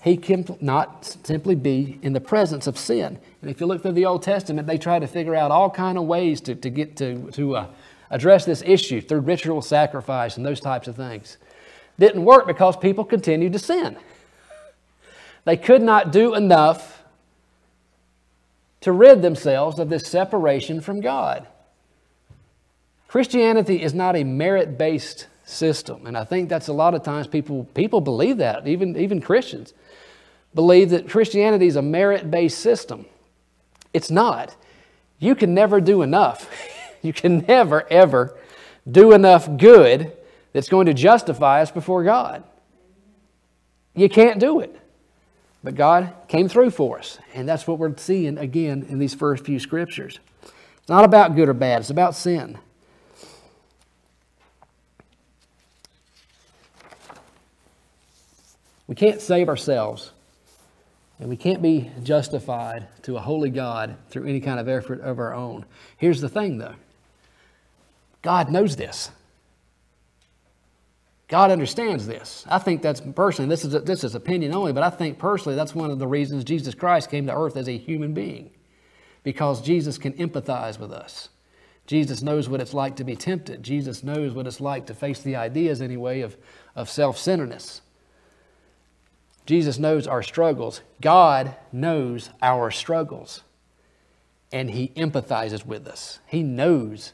He 0.00 0.16
cannot 0.16 1.04
simply 1.24 1.54
be 1.54 1.98
in 2.02 2.12
the 2.12 2.20
presence 2.20 2.66
of 2.66 2.78
sin. 2.78 3.18
And 3.42 3.50
if 3.50 3.60
you 3.60 3.66
look 3.66 3.82
through 3.82 3.92
the 3.92 4.06
Old 4.06 4.22
Testament, 4.22 4.66
they 4.66 4.78
try 4.78 4.98
to 4.98 5.06
figure 5.06 5.34
out 5.34 5.50
all 5.50 5.70
kind 5.70 5.98
of 5.98 6.04
ways 6.04 6.40
to, 6.42 6.54
to 6.54 6.70
get 6.70 6.96
to, 6.96 7.30
to 7.32 7.56
uh, 7.56 7.66
address 8.10 8.44
this 8.44 8.62
issue 8.64 9.00
through 9.00 9.20
ritual 9.20 9.60
sacrifice 9.60 10.36
and 10.36 10.46
those 10.46 10.60
types 10.60 10.88
of 10.88 10.96
things. 10.96 11.36
Didn't 11.98 12.24
work 12.24 12.46
because 12.46 12.76
people 12.76 13.04
continued 13.04 13.52
to 13.52 13.58
sin. 13.58 13.96
They 15.44 15.56
could 15.56 15.82
not 15.82 16.12
do 16.12 16.34
enough 16.34 16.97
to 18.88 18.92
rid 18.92 19.20
themselves 19.20 19.78
of 19.78 19.90
this 19.90 20.04
separation 20.04 20.80
from 20.80 21.02
God. 21.02 21.46
Christianity 23.06 23.82
is 23.82 23.92
not 23.92 24.16
a 24.16 24.24
merit 24.24 24.78
based 24.78 25.26
system. 25.44 26.06
And 26.06 26.16
I 26.16 26.24
think 26.24 26.48
that's 26.48 26.68
a 26.68 26.72
lot 26.72 26.94
of 26.94 27.02
times 27.02 27.26
people, 27.26 27.64
people 27.74 28.00
believe 28.00 28.38
that, 28.38 28.66
even, 28.66 28.96
even 28.96 29.20
Christians 29.20 29.74
believe 30.54 30.88
that 30.88 31.06
Christianity 31.06 31.66
is 31.66 31.76
a 31.76 31.82
merit 31.82 32.30
based 32.30 32.60
system. 32.60 33.04
It's 33.92 34.10
not. 34.10 34.56
You 35.18 35.34
can 35.34 35.52
never 35.52 35.82
do 35.82 36.00
enough. 36.00 36.50
you 37.02 37.12
can 37.12 37.44
never, 37.46 37.86
ever 37.92 38.38
do 38.90 39.12
enough 39.12 39.54
good 39.58 40.16
that's 40.54 40.70
going 40.70 40.86
to 40.86 40.94
justify 40.94 41.60
us 41.60 41.70
before 41.70 42.04
God. 42.04 42.42
You 43.94 44.08
can't 44.08 44.40
do 44.40 44.60
it. 44.60 44.74
But 45.62 45.74
God 45.74 46.12
came 46.28 46.48
through 46.48 46.70
for 46.70 46.98
us. 46.98 47.18
And 47.34 47.48
that's 47.48 47.66
what 47.66 47.78
we're 47.78 47.96
seeing 47.96 48.38
again 48.38 48.86
in 48.88 48.98
these 48.98 49.14
first 49.14 49.44
few 49.44 49.58
scriptures. 49.58 50.18
It's 50.42 50.88
not 50.88 51.04
about 51.04 51.34
good 51.36 51.48
or 51.48 51.54
bad, 51.54 51.80
it's 51.80 51.90
about 51.90 52.14
sin. 52.14 52.58
We 58.86 58.94
can't 58.94 59.20
save 59.20 59.48
ourselves. 59.48 60.12
And 61.20 61.28
we 61.28 61.36
can't 61.36 61.60
be 61.60 61.90
justified 62.02 62.86
to 63.02 63.16
a 63.16 63.20
holy 63.20 63.50
God 63.50 63.96
through 64.08 64.26
any 64.26 64.40
kind 64.40 64.60
of 64.60 64.68
effort 64.68 65.00
of 65.00 65.18
our 65.18 65.34
own. 65.34 65.64
Here's 65.96 66.20
the 66.20 66.28
thing, 66.28 66.58
though 66.58 66.74
God 68.22 68.50
knows 68.50 68.76
this. 68.76 69.10
God 71.28 71.50
understands 71.50 72.06
this. 72.06 72.44
I 72.48 72.58
think 72.58 72.80
that's 72.80 73.00
personally, 73.00 73.50
this 73.50 73.64
is, 73.64 73.74
a, 73.74 73.80
this 73.80 74.02
is 74.02 74.14
opinion 74.14 74.54
only, 74.54 74.72
but 74.72 74.82
I 74.82 74.88
think 74.88 75.18
personally 75.18 75.56
that's 75.56 75.74
one 75.74 75.90
of 75.90 75.98
the 75.98 76.06
reasons 76.06 76.42
Jesus 76.42 76.74
Christ 76.74 77.10
came 77.10 77.26
to 77.26 77.36
earth 77.36 77.56
as 77.56 77.68
a 77.68 77.76
human 77.76 78.14
being. 78.14 78.50
Because 79.22 79.60
Jesus 79.60 79.98
can 79.98 80.14
empathize 80.14 80.78
with 80.78 80.90
us. 80.90 81.28
Jesus 81.86 82.22
knows 82.22 82.48
what 82.48 82.60
it's 82.60 82.72
like 82.72 82.96
to 82.96 83.04
be 83.04 83.16
tempted. 83.16 83.62
Jesus 83.62 84.02
knows 84.02 84.32
what 84.32 84.46
it's 84.46 84.60
like 84.60 84.86
to 84.86 84.94
face 84.94 85.20
the 85.20 85.36
ideas, 85.36 85.82
anyway, 85.82 86.20
of, 86.20 86.36
of 86.74 86.88
self 86.88 87.18
centeredness. 87.18 87.82
Jesus 89.44 89.78
knows 89.78 90.06
our 90.06 90.22
struggles. 90.22 90.82
God 91.00 91.56
knows 91.72 92.30
our 92.42 92.70
struggles. 92.70 93.42
And 94.52 94.70
He 94.70 94.88
empathizes 94.96 95.64
with 95.64 95.86
us. 95.86 96.20
He 96.26 96.42
knows 96.42 97.12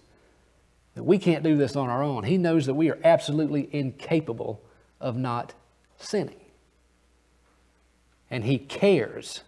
that 0.94 1.02
we 1.02 1.18
can't 1.18 1.42
do 1.42 1.56
this 1.56 1.76
on 1.76 1.88
our 1.88 2.02
own. 2.02 2.24
He 2.24 2.38
knows 2.38 2.66
that 2.66 2.74
we 2.74 2.90
are 2.90 2.98
absolutely 3.04 3.68
incapable 3.72 4.62
of 5.00 5.16
not 5.16 5.54
sinning. 5.98 6.40
And 8.30 8.44
He 8.44 8.58
cares. 8.58 9.42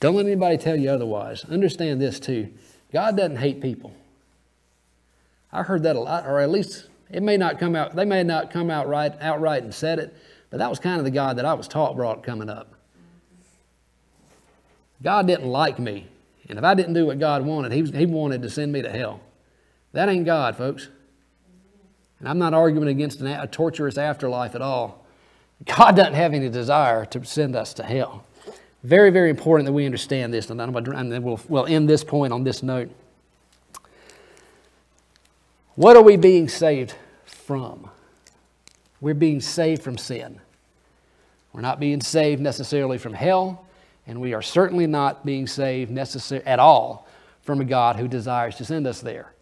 Don't 0.00 0.16
let 0.16 0.26
anybody 0.26 0.56
tell 0.56 0.76
you 0.76 0.90
otherwise. 0.90 1.44
Understand 1.44 2.00
this 2.00 2.18
too 2.18 2.52
God 2.92 3.16
doesn't 3.16 3.36
hate 3.36 3.60
people. 3.60 3.94
I 5.52 5.62
heard 5.62 5.82
that 5.82 5.96
a 5.96 6.00
lot, 6.00 6.26
or 6.26 6.40
at 6.40 6.50
least 6.50 6.86
it 7.10 7.22
may 7.22 7.36
not 7.36 7.58
come 7.58 7.76
out, 7.76 7.94
they 7.94 8.04
may 8.04 8.22
not 8.22 8.50
come 8.50 8.70
out 8.70 8.88
right, 8.88 9.12
outright 9.20 9.62
and 9.62 9.74
said 9.74 9.98
it, 9.98 10.16
but 10.50 10.58
that 10.58 10.70
was 10.70 10.78
kind 10.78 10.98
of 10.98 11.04
the 11.04 11.10
God 11.10 11.36
that 11.38 11.44
I 11.44 11.54
was 11.54 11.68
taught 11.68 11.94
brought 11.94 12.22
coming 12.22 12.48
up. 12.48 12.74
God 15.02 15.26
didn't 15.26 15.48
like 15.48 15.78
me. 15.78 16.08
And 16.48 16.58
if 16.58 16.64
I 16.64 16.74
didn't 16.74 16.94
do 16.94 17.06
what 17.06 17.18
God 17.18 17.44
wanted, 17.44 17.72
he, 17.72 17.82
was, 17.82 17.90
he 17.90 18.06
wanted 18.06 18.42
to 18.42 18.50
send 18.50 18.72
me 18.72 18.82
to 18.82 18.90
hell. 18.90 19.20
That 19.92 20.08
ain't 20.08 20.24
God, 20.26 20.56
folks. 20.56 20.88
And 22.18 22.28
I'm 22.28 22.38
not 22.38 22.54
arguing 22.54 22.88
against 22.88 23.20
an, 23.20 23.26
a 23.26 23.46
torturous 23.46 23.98
afterlife 23.98 24.54
at 24.54 24.62
all. 24.62 25.04
God 25.64 25.96
doesn't 25.96 26.14
have 26.14 26.34
any 26.34 26.48
desire 26.48 27.04
to 27.06 27.24
send 27.24 27.54
us 27.54 27.74
to 27.74 27.82
hell. 27.82 28.24
Very, 28.82 29.10
very 29.10 29.30
important 29.30 29.66
that 29.66 29.72
we 29.72 29.86
understand 29.86 30.34
this. 30.34 30.50
And 30.50 30.58
then 30.58 30.72
we'll, 31.22 31.40
we'll 31.48 31.66
end 31.66 31.88
this 31.88 32.02
point 32.02 32.32
on 32.32 32.44
this 32.44 32.62
note. 32.62 32.90
What 35.74 35.96
are 35.96 36.02
we 36.02 36.16
being 36.16 36.48
saved 36.48 36.94
from? 37.24 37.88
We're 39.00 39.14
being 39.14 39.40
saved 39.40 39.82
from 39.82 39.96
sin. 39.98 40.40
We're 41.52 41.60
not 41.60 41.80
being 41.80 42.00
saved 42.00 42.40
necessarily 42.40 42.98
from 42.98 43.14
hell, 43.14 43.66
and 44.06 44.20
we 44.20 44.34
are 44.34 44.42
certainly 44.42 44.86
not 44.86 45.24
being 45.24 45.46
saved 45.46 45.96
at 45.96 46.58
all 46.58 47.06
from 47.42 47.60
a 47.60 47.64
God 47.64 47.96
who 47.96 48.08
desires 48.08 48.56
to 48.56 48.64
send 48.64 48.86
us 48.86 49.00
there. 49.00 49.32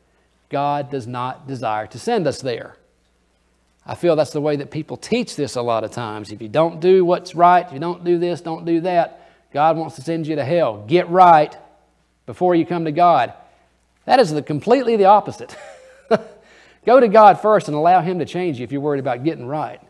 God 0.49 0.91
does 0.91 1.07
not 1.07 1.47
desire 1.47 1.87
to 1.89 1.99
send 1.99 2.27
us 2.27 2.41
there. 2.41 2.77
I 3.87 3.95
feel 3.95 4.17
that's 4.17 4.33
the 4.33 4.41
way 4.41 4.57
that 4.57 4.71
people 4.71 4.97
teach 4.97 5.37
this 5.37 5.57
a 5.57 5.63
lot 5.63 5.85
of 5.85 5.91
times. 5.91 6.33
If 6.33 6.43
you 6.43 6.49
don't 6.49 6.81
do 6.81 7.05
what's 7.05 7.35
right, 7.35 7.67
if 7.67 7.73
you 7.73 7.79
don't 7.79 8.05
do 8.05 8.19
this, 8.19 8.41
don't 8.41 8.65
do 8.65 8.81
that, 8.83 9.31
God 9.53 9.77
wants 9.77 9.97
to 9.97 10.03
send 10.03 10.27
you 10.27 10.37
to 10.37 10.45
hell. 10.45 10.85
Get 10.87 11.09
right 11.09 11.57
before 12.27 12.55
you 12.55 12.67
come 12.67 12.85
to 12.85 12.93
God. 12.93 13.33
That 14.05 14.21
is 14.21 14.31
the, 14.31 14.43
completely 14.43 14.97
the 14.97 15.07
opposite. 15.07 15.57
Go 16.87 17.01
to 17.01 17.09
God 17.09 17.41
first 17.41 17.69
and 17.69 17.77
allow 17.77 18.01
Him 18.01 18.19
to 18.19 18.25
change 18.25 18.59
you 18.59 18.65
if 18.65 18.73
you're 18.73 18.81
worried 18.81 19.01
about 19.01 19.25
getting 19.25 19.47
right. 19.47 19.81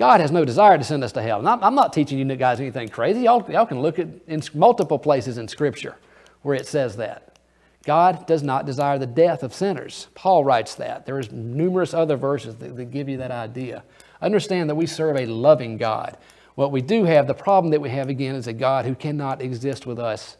God 0.00 0.22
has 0.22 0.32
no 0.32 0.46
desire 0.46 0.78
to 0.78 0.82
send 0.82 1.04
us 1.04 1.12
to 1.12 1.20
hell. 1.20 1.46
I'm 1.46 1.74
not 1.74 1.92
teaching 1.92 2.18
you 2.18 2.36
guys 2.36 2.58
anything 2.58 2.88
crazy. 2.88 3.20
Y'all, 3.20 3.44
y'all 3.50 3.66
can 3.66 3.82
look 3.82 3.98
at 3.98 4.08
in 4.26 4.42
multiple 4.54 4.98
places 4.98 5.36
in 5.36 5.46
Scripture 5.46 5.94
where 6.40 6.54
it 6.54 6.66
says 6.66 6.96
that. 6.96 7.38
God 7.84 8.26
does 8.26 8.42
not 8.42 8.64
desire 8.64 8.98
the 8.98 9.06
death 9.06 9.42
of 9.42 9.52
sinners. 9.52 10.06
Paul 10.14 10.42
writes 10.42 10.74
that. 10.76 11.04
There's 11.04 11.30
numerous 11.30 11.92
other 11.92 12.16
verses 12.16 12.56
that, 12.56 12.76
that 12.76 12.86
give 12.86 13.10
you 13.10 13.18
that 13.18 13.30
idea. 13.30 13.84
Understand 14.22 14.70
that 14.70 14.74
we 14.74 14.86
serve 14.86 15.18
a 15.18 15.26
loving 15.26 15.76
God. 15.76 16.16
What 16.54 16.72
we 16.72 16.80
do 16.80 17.04
have, 17.04 17.26
the 17.26 17.34
problem 17.34 17.70
that 17.72 17.82
we 17.82 17.90
have 17.90 18.08
again, 18.08 18.36
is 18.36 18.46
a 18.46 18.54
God 18.54 18.86
who 18.86 18.94
cannot 18.94 19.42
exist 19.42 19.84
with 19.84 19.98
us 19.98 20.38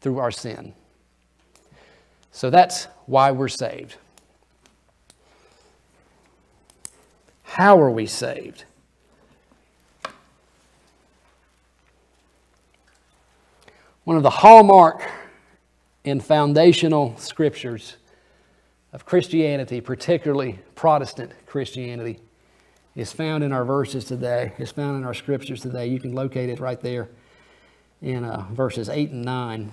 through 0.00 0.20
our 0.20 0.30
sin. 0.30 0.72
So 2.30 2.48
that's 2.48 2.86
why 3.04 3.30
we're 3.30 3.48
saved. 3.48 3.96
How 7.42 7.78
are 7.78 7.90
we 7.90 8.06
saved? 8.06 8.64
One 14.04 14.16
of 14.16 14.24
the 14.24 14.30
hallmark 14.30 15.08
and 16.04 16.24
foundational 16.24 17.16
scriptures 17.18 17.96
of 18.92 19.06
Christianity, 19.06 19.80
particularly 19.80 20.58
Protestant 20.74 21.30
Christianity, 21.46 22.18
is 22.96 23.12
found 23.12 23.44
in 23.44 23.52
our 23.52 23.64
verses 23.64 24.04
today. 24.04 24.54
It's 24.58 24.72
found 24.72 24.96
in 24.96 25.04
our 25.04 25.14
scriptures 25.14 25.62
today. 25.62 25.86
You 25.86 26.00
can 26.00 26.14
locate 26.14 26.50
it 26.50 26.58
right 26.58 26.80
there 26.80 27.08
in 28.02 28.24
uh, 28.24 28.44
verses 28.50 28.88
8 28.88 29.10
and 29.10 29.24
9. 29.24 29.72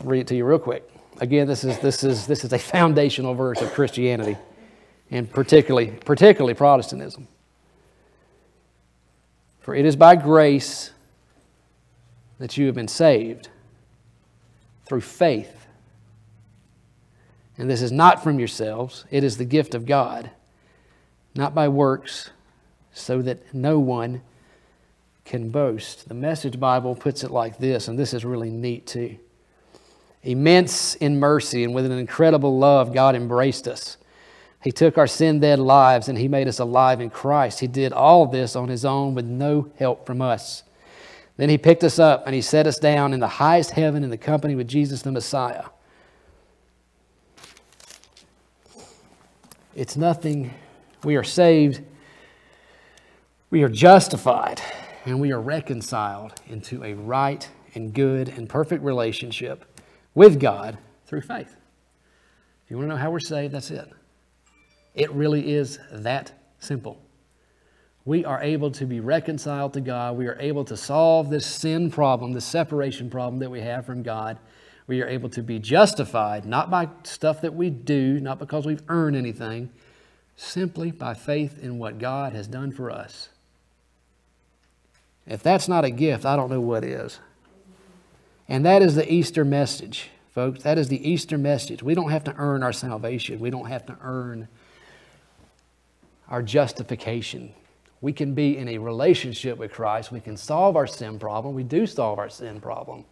I'll 0.00 0.06
read 0.06 0.20
it 0.20 0.26
to 0.26 0.36
you 0.36 0.44
real 0.44 0.58
quick. 0.58 0.90
Again, 1.20 1.46
this 1.46 1.62
is, 1.62 1.78
this 1.78 2.02
is, 2.02 2.26
this 2.26 2.42
is 2.42 2.52
a 2.52 2.58
foundational 2.58 3.34
verse 3.34 3.62
of 3.62 3.72
Christianity, 3.72 4.36
and 5.12 5.30
particularly, 5.30 5.92
particularly 6.04 6.54
Protestantism. 6.54 7.28
For 9.68 9.74
it 9.74 9.84
is 9.84 9.96
by 9.96 10.16
grace 10.16 10.92
that 12.38 12.56
you 12.56 12.64
have 12.64 12.74
been 12.74 12.88
saved 12.88 13.50
through 14.86 15.02
faith. 15.02 15.66
And 17.58 17.68
this 17.68 17.82
is 17.82 17.92
not 17.92 18.24
from 18.24 18.38
yourselves, 18.38 19.04
it 19.10 19.22
is 19.22 19.36
the 19.36 19.44
gift 19.44 19.74
of 19.74 19.84
God, 19.84 20.30
not 21.34 21.54
by 21.54 21.68
works, 21.68 22.30
so 22.94 23.20
that 23.20 23.52
no 23.52 23.78
one 23.78 24.22
can 25.26 25.50
boast. 25.50 26.08
The 26.08 26.14
Message 26.14 26.58
Bible 26.58 26.94
puts 26.94 27.22
it 27.22 27.30
like 27.30 27.58
this, 27.58 27.88
and 27.88 27.98
this 27.98 28.14
is 28.14 28.24
really 28.24 28.48
neat 28.48 28.86
too 28.86 29.18
immense 30.22 30.94
in 30.94 31.20
mercy 31.20 31.62
and 31.62 31.74
with 31.74 31.84
an 31.84 31.92
incredible 31.92 32.58
love, 32.58 32.94
God 32.94 33.14
embraced 33.14 33.68
us. 33.68 33.98
He 34.62 34.72
took 34.72 34.98
our 34.98 35.06
sin 35.06 35.40
dead 35.40 35.58
lives 35.58 36.08
and 36.08 36.18
He 36.18 36.28
made 36.28 36.48
us 36.48 36.58
alive 36.58 37.00
in 37.00 37.10
Christ. 37.10 37.60
He 37.60 37.66
did 37.66 37.92
all 37.92 38.26
this 38.26 38.56
on 38.56 38.68
His 38.68 38.84
own 38.84 39.14
with 39.14 39.24
no 39.24 39.70
help 39.78 40.06
from 40.06 40.20
us. 40.20 40.64
Then 41.36 41.48
He 41.48 41.58
picked 41.58 41.84
us 41.84 41.98
up 41.98 42.24
and 42.26 42.34
He 42.34 42.42
set 42.42 42.66
us 42.66 42.78
down 42.78 43.12
in 43.12 43.20
the 43.20 43.28
highest 43.28 43.70
heaven 43.72 44.02
in 44.02 44.10
the 44.10 44.18
company 44.18 44.54
with 44.54 44.68
Jesus 44.68 45.02
the 45.02 45.12
Messiah. 45.12 45.64
It's 49.76 49.96
nothing. 49.96 50.52
We 51.04 51.14
are 51.14 51.22
saved, 51.22 51.82
we 53.50 53.62
are 53.62 53.68
justified, 53.68 54.60
and 55.04 55.20
we 55.20 55.30
are 55.30 55.40
reconciled 55.40 56.34
into 56.48 56.82
a 56.82 56.94
right 56.94 57.48
and 57.74 57.94
good 57.94 58.28
and 58.28 58.48
perfect 58.48 58.82
relationship 58.82 59.64
with 60.16 60.40
God 60.40 60.78
through 61.06 61.20
faith. 61.20 61.54
If 62.64 62.70
you 62.72 62.76
want 62.76 62.88
to 62.88 62.96
know 62.96 63.00
how 63.00 63.12
we're 63.12 63.20
saved, 63.20 63.54
that's 63.54 63.70
it. 63.70 63.88
It 64.98 65.12
really 65.12 65.54
is 65.54 65.78
that 65.92 66.32
simple. 66.58 67.00
We 68.04 68.24
are 68.24 68.42
able 68.42 68.72
to 68.72 68.84
be 68.84 68.98
reconciled 68.98 69.74
to 69.74 69.80
God. 69.80 70.16
We 70.16 70.26
are 70.26 70.36
able 70.40 70.64
to 70.64 70.76
solve 70.76 71.30
this 71.30 71.46
sin 71.46 71.88
problem, 71.88 72.32
this 72.32 72.44
separation 72.44 73.08
problem 73.08 73.38
that 73.38 73.50
we 73.50 73.60
have 73.60 73.86
from 73.86 74.02
God. 74.02 74.38
We 74.88 75.00
are 75.00 75.06
able 75.06 75.28
to 75.30 75.42
be 75.42 75.60
justified, 75.60 76.46
not 76.46 76.68
by 76.68 76.88
stuff 77.04 77.42
that 77.42 77.54
we 77.54 77.70
do, 77.70 78.18
not 78.18 78.40
because 78.40 78.66
we've 78.66 78.82
earned 78.88 79.14
anything, 79.14 79.70
simply 80.34 80.90
by 80.90 81.14
faith 81.14 81.62
in 81.62 81.78
what 81.78 82.00
God 82.00 82.32
has 82.32 82.48
done 82.48 82.72
for 82.72 82.90
us. 82.90 83.28
If 85.28 85.44
that's 85.44 85.68
not 85.68 85.84
a 85.84 85.90
gift, 85.90 86.24
I 86.24 86.34
don't 86.34 86.50
know 86.50 86.60
what 86.60 86.82
is. 86.82 87.20
And 88.48 88.66
that 88.66 88.82
is 88.82 88.96
the 88.96 89.12
Easter 89.12 89.44
message, 89.44 90.10
folks. 90.34 90.64
That 90.64 90.76
is 90.76 90.88
the 90.88 91.08
Easter 91.08 91.38
message. 91.38 91.84
We 91.84 91.94
don't 91.94 92.10
have 92.10 92.24
to 92.24 92.34
earn 92.36 92.64
our 92.64 92.72
salvation, 92.72 93.38
we 93.38 93.50
don't 93.50 93.66
have 93.66 93.86
to 93.86 93.96
earn 94.00 94.48
our 96.28 96.42
justification. 96.42 97.52
We 98.00 98.12
can 98.12 98.34
be 98.34 98.56
in 98.56 98.68
a 98.68 98.78
relationship 98.78 99.58
with 99.58 99.72
Christ. 99.72 100.12
We 100.12 100.20
can 100.20 100.36
solve 100.36 100.76
our 100.76 100.86
sin 100.86 101.18
problem. 101.18 101.54
We 101.54 101.64
do 101.64 101.86
solve 101.86 102.18
our 102.18 102.28
sin 102.28 102.60
problem. 102.60 103.04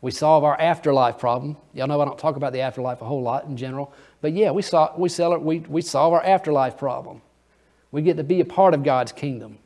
We 0.00 0.12
solve 0.12 0.44
our 0.44 0.58
afterlife 0.60 1.18
problem. 1.18 1.56
Y'all 1.74 1.88
know 1.88 2.00
I 2.00 2.04
don't 2.04 2.18
talk 2.18 2.36
about 2.36 2.52
the 2.52 2.60
afterlife 2.60 3.02
a 3.02 3.04
whole 3.04 3.22
lot 3.22 3.46
in 3.46 3.56
general, 3.56 3.92
but 4.20 4.32
yeah, 4.32 4.52
we, 4.52 4.62
solve, 4.62 4.96
we, 4.96 5.08
sell 5.08 5.32
it, 5.32 5.42
we, 5.42 5.58
we 5.60 5.82
solve 5.82 6.12
our 6.12 6.22
afterlife 6.24 6.78
problem. 6.78 7.20
We 7.90 8.02
get 8.02 8.16
to 8.18 8.24
be 8.24 8.40
a 8.40 8.44
part 8.44 8.74
of 8.74 8.84
God's 8.84 9.10
kingdom 9.10 9.58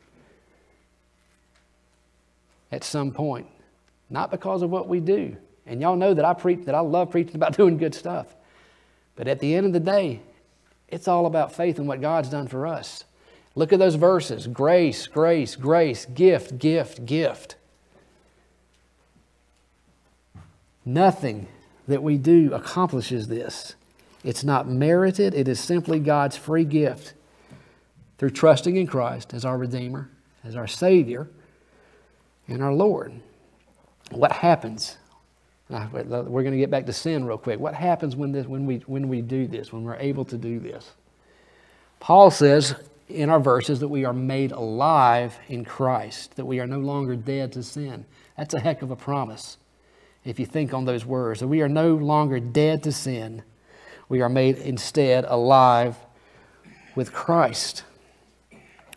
at 2.71 2.83
some 2.83 3.11
point, 3.11 3.45
not 4.09 4.31
because 4.31 4.63
of 4.63 4.71
what 4.71 4.87
we 4.87 4.99
do. 4.99 5.37
And 5.67 5.79
y'all 5.79 5.95
know 5.95 6.13
that 6.15 6.25
I 6.25 6.33
preach 6.33 6.65
that 6.65 6.73
I 6.73 6.79
love 6.79 7.11
preaching 7.11 7.35
about 7.35 7.55
doing 7.57 7.77
good 7.77 7.93
stuff. 7.93 8.35
But 9.15 9.27
at 9.27 9.39
the 9.39 9.53
end 9.53 9.67
of 9.67 9.73
the 9.73 9.79
day, 9.79 10.21
it's 10.93 11.07
all 11.07 11.25
about 11.25 11.55
faith 11.55 11.79
in 11.79 11.87
what 11.87 12.01
God's 12.01 12.29
done 12.29 12.47
for 12.47 12.67
us. 12.67 13.03
Look 13.55 13.73
at 13.73 13.79
those 13.79 13.95
verses 13.95 14.47
grace, 14.47 15.07
grace, 15.07 15.55
grace, 15.55 16.05
gift, 16.05 16.59
gift, 16.59 17.05
gift. 17.05 17.55
Nothing 20.85 21.47
that 21.87 22.03
we 22.03 22.17
do 22.17 22.53
accomplishes 22.53 23.27
this. 23.27 23.75
It's 24.23 24.43
not 24.43 24.67
merited, 24.67 25.33
it 25.33 25.47
is 25.47 25.59
simply 25.59 25.99
God's 25.99 26.37
free 26.37 26.63
gift 26.63 27.13
through 28.17 28.29
trusting 28.29 28.77
in 28.77 28.87
Christ 28.87 29.33
as 29.33 29.43
our 29.43 29.57
Redeemer, 29.57 30.09
as 30.43 30.55
our 30.55 30.67
Savior, 30.67 31.27
and 32.47 32.63
our 32.63 32.73
Lord. 32.73 33.13
What 34.11 34.31
happens? 34.31 34.97
Ah, 35.71 35.89
we're 35.91 36.43
going 36.43 36.51
to 36.51 36.57
get 36.57 36.69
back 36.69 36.85
to 36.85 36.93
sin 36.93 37.25
real 37.25 37.37
quick. 37.37 37.59
What 37.59 37.73
happens 37.73 38.15
when, 38.15 38.31
this, 38.31 38.45
when, 38.45 38.65
we, 38.65 38.77
when 38.85 39.07
we 39.07 39.21
do 39.21 39.47
this, 39.47 39.71
when 39.71 39.83
we're 39.83 39.95
able 39.95 40.25
to 40.25 40.37
do 40.37 40.59
this? 40.59 40.91
Paul 41.99 42.31
says 42.31 42.75
in 43.07 43.29
our 43.29 43.39
verses 43.39 43.79
that 43.79 43.87
we 43.87 44.05
are 44.05 44.13
made 44.13 44.51
alive 44.51 45.37
in 45.47 45.63
Christ, 45.63 46.35
that 46.35 46.45
we 46.45 46.59
are 46.59 46.67
no 46.67 46.79
longer 46.79 47.15
dead 47.15 47.53
to 47.53 47.63
sin. 47.63 48.05
That's 48.37 48.53
a 48.53 48.59
heck 48.59 48.81
of 48.81 48.91
a 48.91 48.95
promise 48.95 49.57
if 50.25 50.39
you 50.39 50.45
think 50.45 50.73
on 50.73 50.85
those 50.85 51.05
words, 51.05 51.41
that 51.41 51.47
we 51.47 51.61
are 51.61 51.69
no 51.69 51.95
longer 51.95 52.39
dead 52.39 52.83
to 52.83 52.91
sin. 52.91 53.43
We 54.09 54.21
are 54.21 54.29
made 54.29 54.57
instead 54.57 55.25
alive 55.25 55.97
with 56.95 57.11
Christ. 57.11 57.83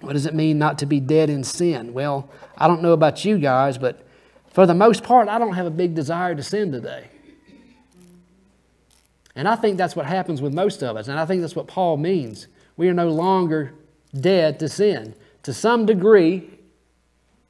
What 0.00 0.12
does 0.12 0.26
it 0.26 0.35
mean 0.35 0.58
not 0.58 0.78
to 0.78 0.87
be 0.87 1.00
dead 1.00 1.30
in 1.30 1.42
sin? 1.42 1.92
Well, 1.92 2.28
I 2.56 2.68
don't 2.68 2.82
know 2.82 2.92
about 2.92 3.25
you 3.25 3.38
guys, 3.38 3.78
but 3.78 4.05
for 4.56 4.64
the 4.64 4.72
most 4.72 5.02
part, 5.02 5.28
I 5.28 5.38
don't 5.38 5.52
have 5.52 5.66
a 5.66 5.70
big 5.70 5.94
desire 5.94 6.34
to 6.34 6.42
sin 6.42 6.72
today. 6.72 7.08
And 9.34 9.46
I 9.46 9.54
think 9.54 9.76
that's 9.76 9.94
what 9.94 10.06
happens 10.06 10.40
with 10.40 10.54
most 10.54 10.82
of 10.82 10.96
us. 10.96 11.08
And 11.08 11.20
I 11.20 11.26
think 11.26 11.42
that's 11.42 11.54
what 11.54 11.66
Paul 11.66 11.98
means. 11.98 12.46
We 12.78 12.88
are 12.88 12.94
no 12.94 13.10
longer 13.10 13.75
dead 14.18 14.58
to 14.60 14.70
sin. 14.70 15.14
To 15.42 15.52
some 15.52 15.84
degree, 15.84 16.48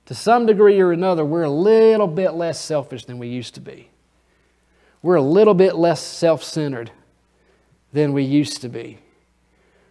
to 0.06 0.16
some 0.16 0.46
degree 0.46 0.80
or 0.80 0.90
another, 0.90 1.24
we're 1.24 1.44
a 1.44 1.48
little 1.48 2.08
bit 2.08 2.32
less 2.32 2.60
selfish 2.60 3.04
than 3.04 3.20
we 3.20 3.28
used 3.28 3.54
to 3.54 3.60
be. 3.60 3.88
We're 5.00 5.14
a 5.14 5.22
little 5.22 5.54
bit 5.54 5.76
less 5.76 6.00
self 6.02 6.42
centered 6.42 6.90
than 7.92 8.14
we 8.14 8.24
used 8.24 8.62
to 8.62 8.68
be. 8.68 8.98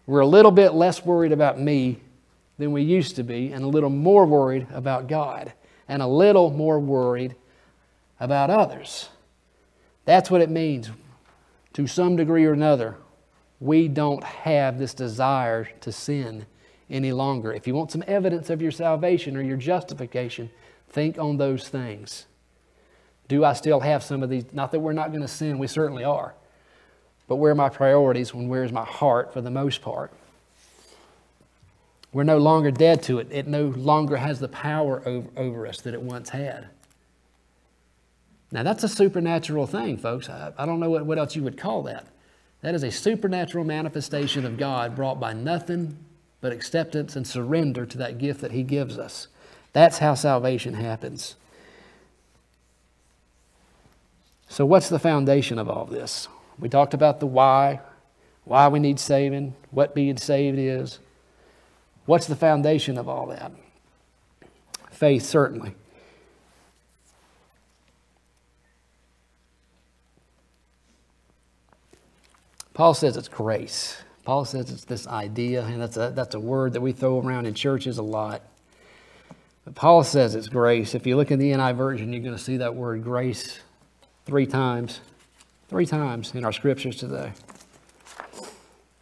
We're 0.06 0.20
a 0.20 0.28
little 0.28 0.52
bit 0.52 0.74
less 0.74 1.06
worried 1.06 1.32
about 1.32 1.62
me 1.62 2.02
than 2.58 2.74
we 2.74 2.82
used 2.82 3.16
to 3.16 3.24
be, 3.24 3.54
and 3.54 3.64
a 3.64 3.68
little 3.68 3.90
more 3.90 4.26
worried 4.26 4.68
about 4.70 5.08
God, 5.08 5.54
and 5.88 6.02
a 6.02 6.08
little 6.08 6.52
more 6.52 6.80
worried 6.80 7.36
about 8.20 8.50
others. 8.50 9.10
That's 10.06 10.32
what 10.32 10.42
it 10.42 10.50
means. 10.50 10.90
To 11.74 11.88
some 11.88 12.16
degree 12.16 12.46
or 12.46 12.54
another, 12.54 12.96
we 13.60 13.88
don't 13.88 14.24
have 14.24 14.78
this 14.78 14.94
desire 14.94 15.66
to 15.82 15.92
sin 15.92 16.46
any 16.90 17.12
longer. 17.12 17.54
If 17.54 17.68
you 17.68 17.76
want 17.76 17.92
some 17.92 18.04
evidence 18.08 18.50
of 18.50 18.62
your 18.62 18.72
salvation 18.72 19.36
or 19.36 19.42
your 19.42 19.58
justification, 19.58 20.50
think 20.90 21.18
on 21.18 21.38
those 21.38 21.68
things. 21.68 22.26
Do 23.28 23.44
I 23.44 23.54
still 23.54 23.80
have 23.80 24.04
some 24.04 24.22
of 24.22 24.30
these? 24.30 24.46
Not 24.54 24.72
that 24.72 24.80
we're 24.80 24.94
not 24.94 25.10
going 25.10 25.22
to 25.22 25.28
sin, 25.28 25.58
we 25.58 25.68
certainly 25.68 26.04
are. 26.04 26.36
But 27.28 27.38
where 27.38 27.52
are 27.52 27.56
my 27.56 27.70
priorities 27.70 28.34
and 28.34 28.50
where 28.50 28.64
is 28.64 28.72
my 28.72 28.86
heart 28.86 29.34
for 29.34 29.42
the 29.42 29.50
most 29.50 29.82
part? 29.82 30.12
We're 32.16 32.24
no 32.24 32.38
longer 32.38 32.72
dead 32.72 33.04
to 33.04 33.20
it. 33.20 33.28
It 33.30 33.46
no 33.46 33.66
longer 33.66 34.16
has 34.16 34.40
the 34.40 34.48
power 34.48 35.04
over, 35.06 35.28
over 35.36 35.68
us 35.68 35.82
that 35.82 35.94
it 35.94 36.02
once 36.02 36.30
had. 36.30 36.68
Now, 38.54 38.64
that's 38.64 38.86
a 38.86 38.88
supernatural 38.88 39.68
thing, 39.68 39.98
folks. 39.98 40.30
I, 40.30 40.54
I 40.58 40.66
don't 40.66 40.80
know 40.80 40.90
what, 40.90 41.06
what 41.06 41.18
else 41.18 41.36
you 41.36 41.44
would 41.44 41.58
call 41.58 41.84
that. 41.84 42.08
That 42.62 42.74
is 42.74 42.84
a 42.84 42.90
supernatural 42.90 43.66
manifestation 43.66 44.46
of 44.46 44.56
God 44.56 44.96
brought 44.96 45.20
by 45.20 45.34
nothing 45.34 45.98
but 46.40 46.54
acceptance 46.54 47.18
and 47.18 47.28
surrender 47.28 47.86
to 47.86 47.98
that 47.98 48.18
gift 48.18 48.40
that 48.40 48.54
He 48.54 48.64
gives 48.64 48.98
us. 48.98 49.28
That's 49.74 49.98
how 49.98 50.16
salvation 50.16 50.76
happens. 50.76 51.36
So, 54.48 54.66
what's 54.66 54.88
the 54.88 55.00
foundation 55.00 55.60
of 55.60 55.70
all 55.70 55.84
this? 55.84 56.30
We 56.60 56.70
talked 56.70 56.94
about 56.94 57.20
the 57.20 57.28
why, 57.28 57.82
why 58.46 58.70
we 58.70 58.80
need 58.80 59.02
saving, 59.02 59.54
what 59.70 59.94
being 59.94 60.16
saved 60.16 60.58
is. 60.58 61.00
What's 62.06 62.28
the 62.28 62.36
foundation 62.36 62.98
of 62.98 63.10
all 63.10 63.28
that? 63.28 63.52
Faith, 64.92 65.24
certainly. 65.26 65.76
Paul 72.74 72.94
says 72.94 73.18
it's 73.18 73.30
grace. 73.30 73.98
Paul 74.26 74.44
says 74.44 74.70
it's 74.70 74.86
this 74.86 75.08
idea, 75.08 75.64
and 75.64 75.82
that's 75.82 75.98
a, 75.98 76.12
that's 76.14 76.36
a 76.36 76.40
word 76.40 76.74
that 76.74 76.82
we 76.82 76.92
throw 76.92 77.20
around 77.20 77.46
in 77.46 77.54
churches 77.54 77.98
a 77.98 78.04
lot. 78.04 78.42
But 79.64 79.76
Paul 79.76 80.04
says 80.04 80.36
it's 80.36 80.50
grace. 80.50 80.94
If 80.94 81.08
you 81.08 81.16
look 81.16 81.32
in 81.32 81.40
the 81.40 81.56
NI 81.56 81.72
version, 81.72 82.12
you're 82.12 82.22
going 82.22 82.36
to 82.36 82.44
see 82.44 82.58
that 82.58 82.76
word 82.76 83.04
grace 83.04 83.60
three 84.26 84.46
times. 84.46 85.00
Three 85.70 85.86
times 85.86 86.36
in 86.36 86.46
our 86.46 86.52
scriptures 86.52 86.98
today. 86.98 87.32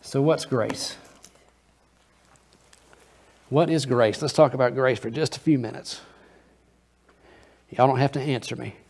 So, 0.02 0.22
what's 0.22 0.46
grace? 0.46 0.96
What 3.54 3.70
is 3.70 3.86
grace? 3.86 4.20
Let's 4.20 4.34
talk 4.34 4.56
about 4.56 4.74
grace 4.74 4.98
for 4.98 5.12
just 5.12 5.38
a 5.38 5.40
few 5.40 5.60
minutes. 5.60 6.02
Y'all 7.70 7.86
don't 7.86 8.00
have 8.00 8.14
to 8.14 8.20
answer 8.20 8.56
me. 8.56 8.76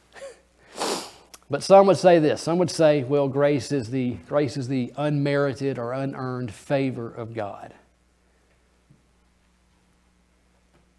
But 1.49 1.61
some 1.61 1.85
would 1.87 1.97
say 1.97 2.17
this. 2.19 2.41
Some 2.41 2.57
would 2.59 2.71
say, 2.71 3.03
well, 3.03 3.27
grace 3.27 3.73
is 3.73 3.91
the, 3.91 4.11
grace 4.27 4.55
is 4.55 4.69
the 4.69 4.93
unmerited 4.95 5.77
or 5.77 5.91
unearned 5.91 6.51
favor 6.51 7.11
of 7.11 7.33
God. 7.33 7.73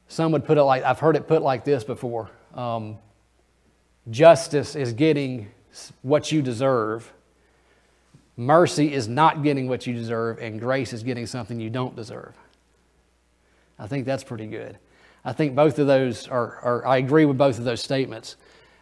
Some 0.07 0.31
would 0.33 0.45
put 0.45 0.59
it 0.59 0.63
like, 0.63 0.85
I've 0.85 1.01
heard 1.01 1.17
it 1.17 1.27
put 1.27 1.41
like 1.41 1.65
this 1.65 1.83
before 1.83 2.31
um, 2.55 2.99
justice 4.11 4.77
is 4.77 4.93
getting 4.93 5.51
what 6.03 6.31
you 6.31 6.43
deserve, 6.43 7.11
mercy 8.37 8.93
is 8.93 9.09
not 9.09 9.43
getting 9.43 9.67
what 9.67 9.87
you 9.87 9.95
deserve, 9.95 10.39
and 10.39 10.61
grace 10.61 10.93
is 10.93 11.03
getting 11.03 11.27
something 11.27 11.59
you 11.59 11.71
don't 11.71 11.97
deserve. 11.97 12.37
I 13.79 13.87
think 13.87 14.07
that's 14.07 14.25
pretty 14.25 14.47
good. 14.47 14.79
I 15.25 15.33
think 15.33 15.55
both 15.55 15.79
of 15.79 15.87
those 15.87 16.29
are, 16.29 16.59
are 16.63 16.87
I 16.87 16.99
agree 16.99 17.25
with 17.25 17.39
both 17.39 17.59
of 17.59 17.65
those 17.65 17.83
statements. 17.83 18.37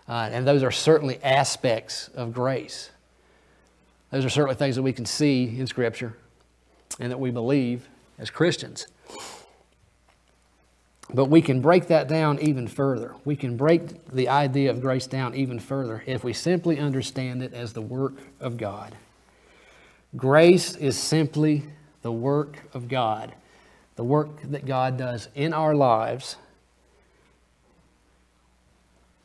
Uh, 0.09 0.28
and 0.33 0.46
those 0.46 0.62
are 0.62 0.70
certainly 0.70 1.22
aspects 1.22 2.09
of 2.09 2.33
grace. 2.33 2.90
Those 4.11 4.24
are 4.24 4.31
certainly 4.31 4.57
things 4.57 4.76
that 4.76 4.83
we 4.83 4.92
can 4.92 5.07
see 5.07 5.44
in 5.44 5.66
Scripture 5.66 6.16
and 7.00 7.11
that 7.11 7.18
we 7.18 7.31
believe 7.31 7.88
as 8.18 8.28
Christians. 8.28 8.87
But 11.14 11.26
we 11.26 11.42
can 11.42 11.61
break 11.61 11.88
that 11.88 12.09
down 12.09 12.38
even 12.40 12.66
further. 12.66 13.14
We 13.24 13.37
can 13.37 13.57
break 13.57 14.07
the 14.11 14.28
idea 14.28 14.70
of 14.70 14.81
grace 14.81 15.07
down 15.07 15.35
even 15.35 15.59
further 15.59 16.02
if 16.07 16.24
we 16.24 16.33
simply 16.33 16.78
understand 16.78 17.42
it 17.42 17.52
as 17.52 17.72
the 17.72 17.83
work 17.83 18.14
of 18.40 18.57
God. 18.57 18.96
Grace 20.16 20.76
is 20.76 20.96
simply 20.96 21.64
the 22.02 22.12
work 22.12 22.59
of 22.74 22.88
God, 22.88 23.35
the 23.96 24.05
work 24.05 24.28
that 24.44 24.66
God 24.66 24.96
does 24.96 25.28
in 25.35 25.52
our 25.52 25.74
lives 25.74 26.37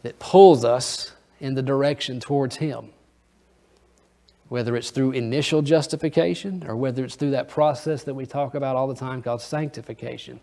that 0.04 0.20
pulls 0.20 0.64
us 0.64 1.14
in 1.40 1.56
the 1.56 1.62
direction 1.62 2.20
towards 2.20 2.58
Him. 2.58 2.90
Whether 4.50 4.76
it's 4.76 4.92
through 4.92 5.12
initial 5.12 5.62
justification 5.62 6.66
or 6.68 6.76
whether 6.76 7.04
it's 7.04 7.16
through 7.16 7.32
that 7.32 7.50
process 7.50 8.04
that 8.04 8.14
we 8.14 8.26
talk 8.26 8.56
about 8.56 8.76
all 8.76 8.88
the 8.88 8.96
time 8.96 9.22
called 9.22 9.42
sanctification. 9.42 10.40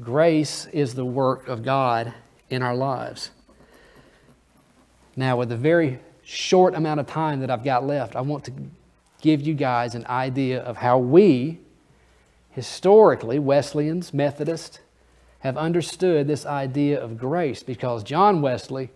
Grace 0.00 0.66
is 0.72 0.94
the 0.94 1.04
work 1.04 1.48
of 1.48 1.62
God 1.62 2.14
in 2.50 2.62
our 2.62 2.74
lives. 2.74 3.30
Now, 5.16 5.36
with 5.36 5.48
the 5.48 5.56
very 5.56 6.00
short 6.24 6.74
amount 6.74 7.00
of 7.00 7.06
time 7.06 7.40
that 7.40 7.50
I've 7.50 7.64
got 7.64 7.86
left, 7.86 8.16
I 8.16 8.20
want 8.20 8.44
to 8.44 8.52
give 9.20 9.40
you 9.40 9.54
guys 9.54 9.94
an 9.94 10.06
idea 10.06 10.60
of 10.62 10.76
how 10.76 10.98
we, 10.98 11.60
historically, 12.54 13.38
Wesleyans, 13.38 14.14
Methodists, 14.14 14.78
have 15.40 15.56
understood 15.56 16.26
this 16.26 16.46
idea 16.46 17.02
of 17.02 17.18
grace 17.18 17.62
because 17.62 18.02
John 18.02 18.40
Wesley, 18.40 18.90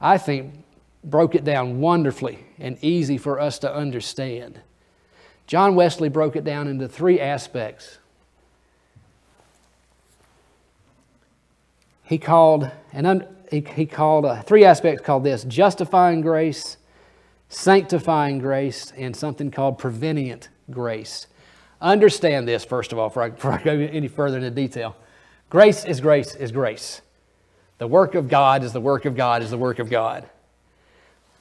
I 0.00 0.18
think, 0.18 0.54
broke 1.02 1.34
it 1.34 1.42
down 1.42 1.80
wonderfully 1.80 2.44
and 2.58 2.78
easy 2.82 3.16
for 3.16 3.40
us 3.40 3.58
to 3.60 3.74
understand. 3.74 4.60
John 5.46 5.74
Wesley 5.74 6.08
broke 6.10 6.36
it 6.36 6.44
down 6.44 6.68
into 6.68 6.86
three 6.86 7.18
aspects. 7.18 7.98
He 12.04 12.18
called, 12.18 12.70
and 12.92 13.06
un, 13.06 13.26
he, 13.50 13.60
he 13.60 13.86
called 13.86 14.46
three 14.46 14.64
aspects 14.64 15.02
called 15.04 15.24
this 15.24 15.42
justifying 15.44 16.20
grace, 16.20 16.76
sanctifying 17.48 18.38
grace, 18.38 18.92
and 18.96 19.16
something 19.16 19.50
called 19.50 19.78
prevenient 19.78 20.50
grace. 20.70 21.26
Understand 21.80 22.46
this, 22.46 22.64
first 22.64 22.92
of 22.92 22.98
all, 22.98 23.08
before 23.08 23.22
I, 23.24 23.28
before 23.30 23.52
I 23.52 23.62
go 23.62 23.72
any 23.72 24.08
further 24.08 24.36
into 24.38 24.50
detail. 24.50 24.96
Grace 25.48 25.84
is 25.84 26.00
grace 26.00 26.34
is 26.34 26.52
grace. 26.52 27.02
The 27.78 27.86
work 27.86 28.14
of 28.14 28.28
God 28.28 28.62
is 28.62 28.72
the 28.72 28.80
work 28.80 29.04
of 29.04 29.16
God 29.16 29.42
is 29.42 29.50
the 29.50 29.58
work 29.58 29.78
of 29.78 29.88
God. 29.88 30.28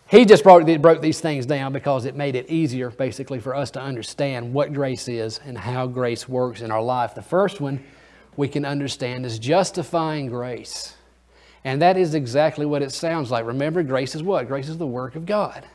He 0.10 0.25
just 0.25 0.43
broke, 0.43 0.65
broke 0.82 1.02
these 1.02 1.19
things 1.19 1.45
down 1.45 1.71
because 1.71 2.06
it 2.06 2.15
made 2.15 2.36
it 2.36 2.49
easier, 2.49 2.89
basically, 2.89 3.39
for 3.39 3.54
us 3.54 3.69
to 3.71 3.82
understand 3.82 4.54
what 4.54 4.73
grace 4.73 5.08
is 5.08 5.39
and 5.45 5.56
how 5.56 5.86
grace 5.86 6.28
works 6.28 6.62
in 6.62 6.71
our 6.71 6.82
life. 6.82 7.13
The 7.13 7.21
first 7.21 7.62
one 7.62 7.84
we 8.36 8.47
can 8.47 8.65
understand 8.65 9.25
is 9.25 9.38
justifying 9.38 10.28
grace. 10.28 10.95
And 11.63 11.82
that 11.84 11.97
is 11.97 12.15
exactly 12.15 12.65
what 12.65 12.82
it 12.82 12.91
sounds 12.91 13.30
like. 13.30 13.45
Remember, 13.45 13.84
grace 13.84 14.15
is 14.15 14.23
what? 14.23 14.47
Grace 14.47 14.69
is 14.69 14.78
the 14.78 14.88
work 14.88 15.15
of 15.15 15.28
God. 15.28 15.67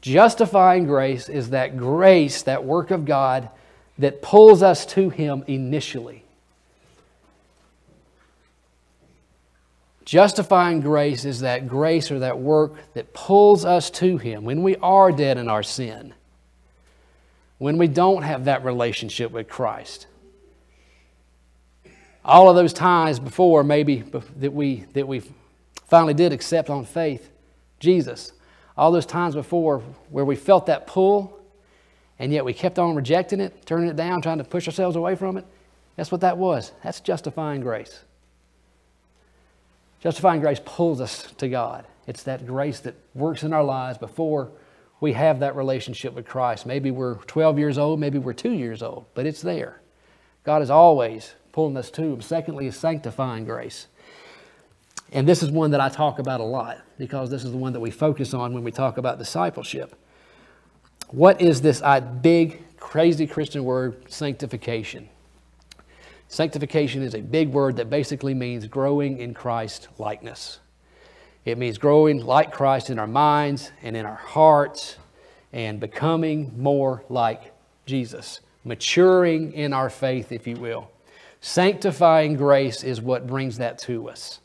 Justifying 0.00 0.86
grace 0.86 1.28
is 1.28 1.50
that 1.50 1.76
grace, 1.76 2.42
that 2.42 2.64
work 2.64 2.90
of 2.90 3.04
God, 3.04 3.50
that 3.98 4.22
pulls 4.22 4.62
us 4.62 4.86
to 4.86 5.10
Him 5.10 5.44
initially. 5.46 6.24
Justifying 10.04 10.80
grace 10.80 11.24
is 11.24 11.40
that 11.40 11.68
grace 11.68 12.10
or 12.10 12.20
that 12.20 12.38
work 12.38 12.72
that 12.94 13.12
pulls 13.12 13.64
us 13.64 13.90
to 13.90 14.16
Him 14.16 14.44
when 14.44 14.62
we 14.62 14.76
are 14.76 15.12
dead 15.12 15.36
in 15.38 15.48
our 15.48 15.62
sin, 15.62 16.14
when 17.58 17.76
we 17.76 17.86
don't 17.86 18.22
have 18.22 18.46
that 18.46 18.64
relationship 18.64 19.30
with 19.30 19.48
Christ. 19.48 20.06
All 22.24 22.48
of 22.48 22.56
those 22.56 22.72
times 22.72 23.18
before, 23.18 23.62
maybe 23.62 24.02
that 24.36 24.52
we, 24.52 24.86
that 24.94 25.06
we 25.06 25.22
finally 25.86 26.14
did 26.14 26.32
accept 26.32 26.70
on 26.70 26.84
faith 26.84 27.30
Jesus, 27.80 28.32
all 28.80 28.90
those 28.90 29.04
times 29.04 29.34
before 29.34 29.80
where 30.08 30.24
we 30.24 30.34
felt 30.34 30.64
that 30.64 30.86
pull 30.86 31.38
and 32.18 32.32
yet 32.32 32.46
we 32.46 32.54
kept 32.54 32.78
on 32.78 32.94
rejecting 32.94 33.38
it, 33.38 33.66
turning 33.66 33.90
it 33.90 33.94
down, 33.94 34.22
trying 34.22 34.38
to 34.38 34.44
push 34.44 34.66
ourselves 34.66 34.96
away 34.96 35.14
from 35.14 35.36
it, 35.36 35.44
that's 35.96 36.10
what 36.10 36.22
that 36.22 36.38
was. 36.38 36.72
That's 36.82 37.00
justifying 37.00 37.60
grace. 37.60 38.00
Justifying 40.00 40.40
grace 40.40 40.62
pulls 40.64 40.98
us 41.02 41.30
to 41.32 41.46
God. 41.50 41.84
It's 42.06 42.22
that 42.22 42.46
grace 42.46 42.80
that 42.80 42.94
works 43.14 43.42
in 43.42 43.52
our 43.52 43.62
lives 43.62 43.98
before 43.98 44.50
we 44.98 45.12
have 45.12 45.40
that 45.40 45.56
relationship 45.56 46.14
with 46.14 46.26
Christ. 46.26 46.64
Maybe 46.64 46.90
we're 46.90 47.16
12 47.16 47.58
years 47.58 47.76
old, 47.76 48.00
maybe 48.00 48.16
we're 48.18 48.32
two 48.32 48.52
years 48.52 48.82
old, 48.82 49.04
but 49.12 49.26
it's 49.26 49.42
there. 49.42 49.82
God 50.42 50.62
is 50.62 50.70
always 50.70 51.34
pulling 51.52 51.76
us 51.76 51.90
to 51.90 52.02
Him. 52.02 52.22
Secondly, 52.22 52.66
is 52.66 52.78
sanctifying 52.78 53.44
grace. 53.44 53.88
And 55.12 55.28
this 55.28 55.42
is 55.42 55.50
one 55.50 55.72
that 55.72 55.82
I 55.82 55.90
talk 55.90 56.18
about 56.18 56.40
a 56.40 56.44
lot 56.44 56.78
because 57.00 57.30
this 57.30 57.44
is 57.44 57.50
the 57.50 57.56
one 57.56 57.72
that 57.72 57.80
we 57.80 57.90
focus 57.90 58.34
on 58.34 58.52
when 58.52 58.62
we 58.62 58.70
talk 58.70 58.98
about 58.98 59.18
discipleship. 59.18 59.96
What 61.08 61.40
is 61.40 61.62
this 61.62 61.82
big, 62.20 62.76
crazy 62.76 63.26
Christian 63.26 63.64
word, 63.64 64.12
sanctification? 64.12 65.08
Sanctification 66.28 67.02
is 67.02 67.14
a 67.14 67.22
big 67.22 67.48
word 67.48 67.76
that 67.76 67.88
basically 67.88 68.34
means 68.34 68.66
growing 68.66 69.16
in 69.16 69.32
Christ 69.32 69.88
likeness. 69.98 70.60
It 71.46 71.56
means 71.56 71.78
growing 71.78 72.22
like 72.24 72.52
Christ 72.52 72.90
in 72.90 72.98
our 72.98 73.06
minds 73.06 73.72
and 73.82 73.96
in 73.96 74.04
our 74.04 74.16
hearts 74.16 74.98
and 75.54 75.80
becoming 75.80 76.52
more 76.58 77.02
like 77.08 77.54
Jesus, 77.86 78.40
maturing 78.62 79.54
in 79.54 79.72
our 79.72 79.88
faith, 79.88 80.32
if 80.32 80.46
you 80.46 80.56
will. 80.56 80.90
Sanctifying 81.40 82.36
grace 82.36 82.84
is 82.84 83.00
what 83.00 83.26
brings 83.26 83.56
that 83.56 83.78
to 83.78 84.10
us. 84.10 84.40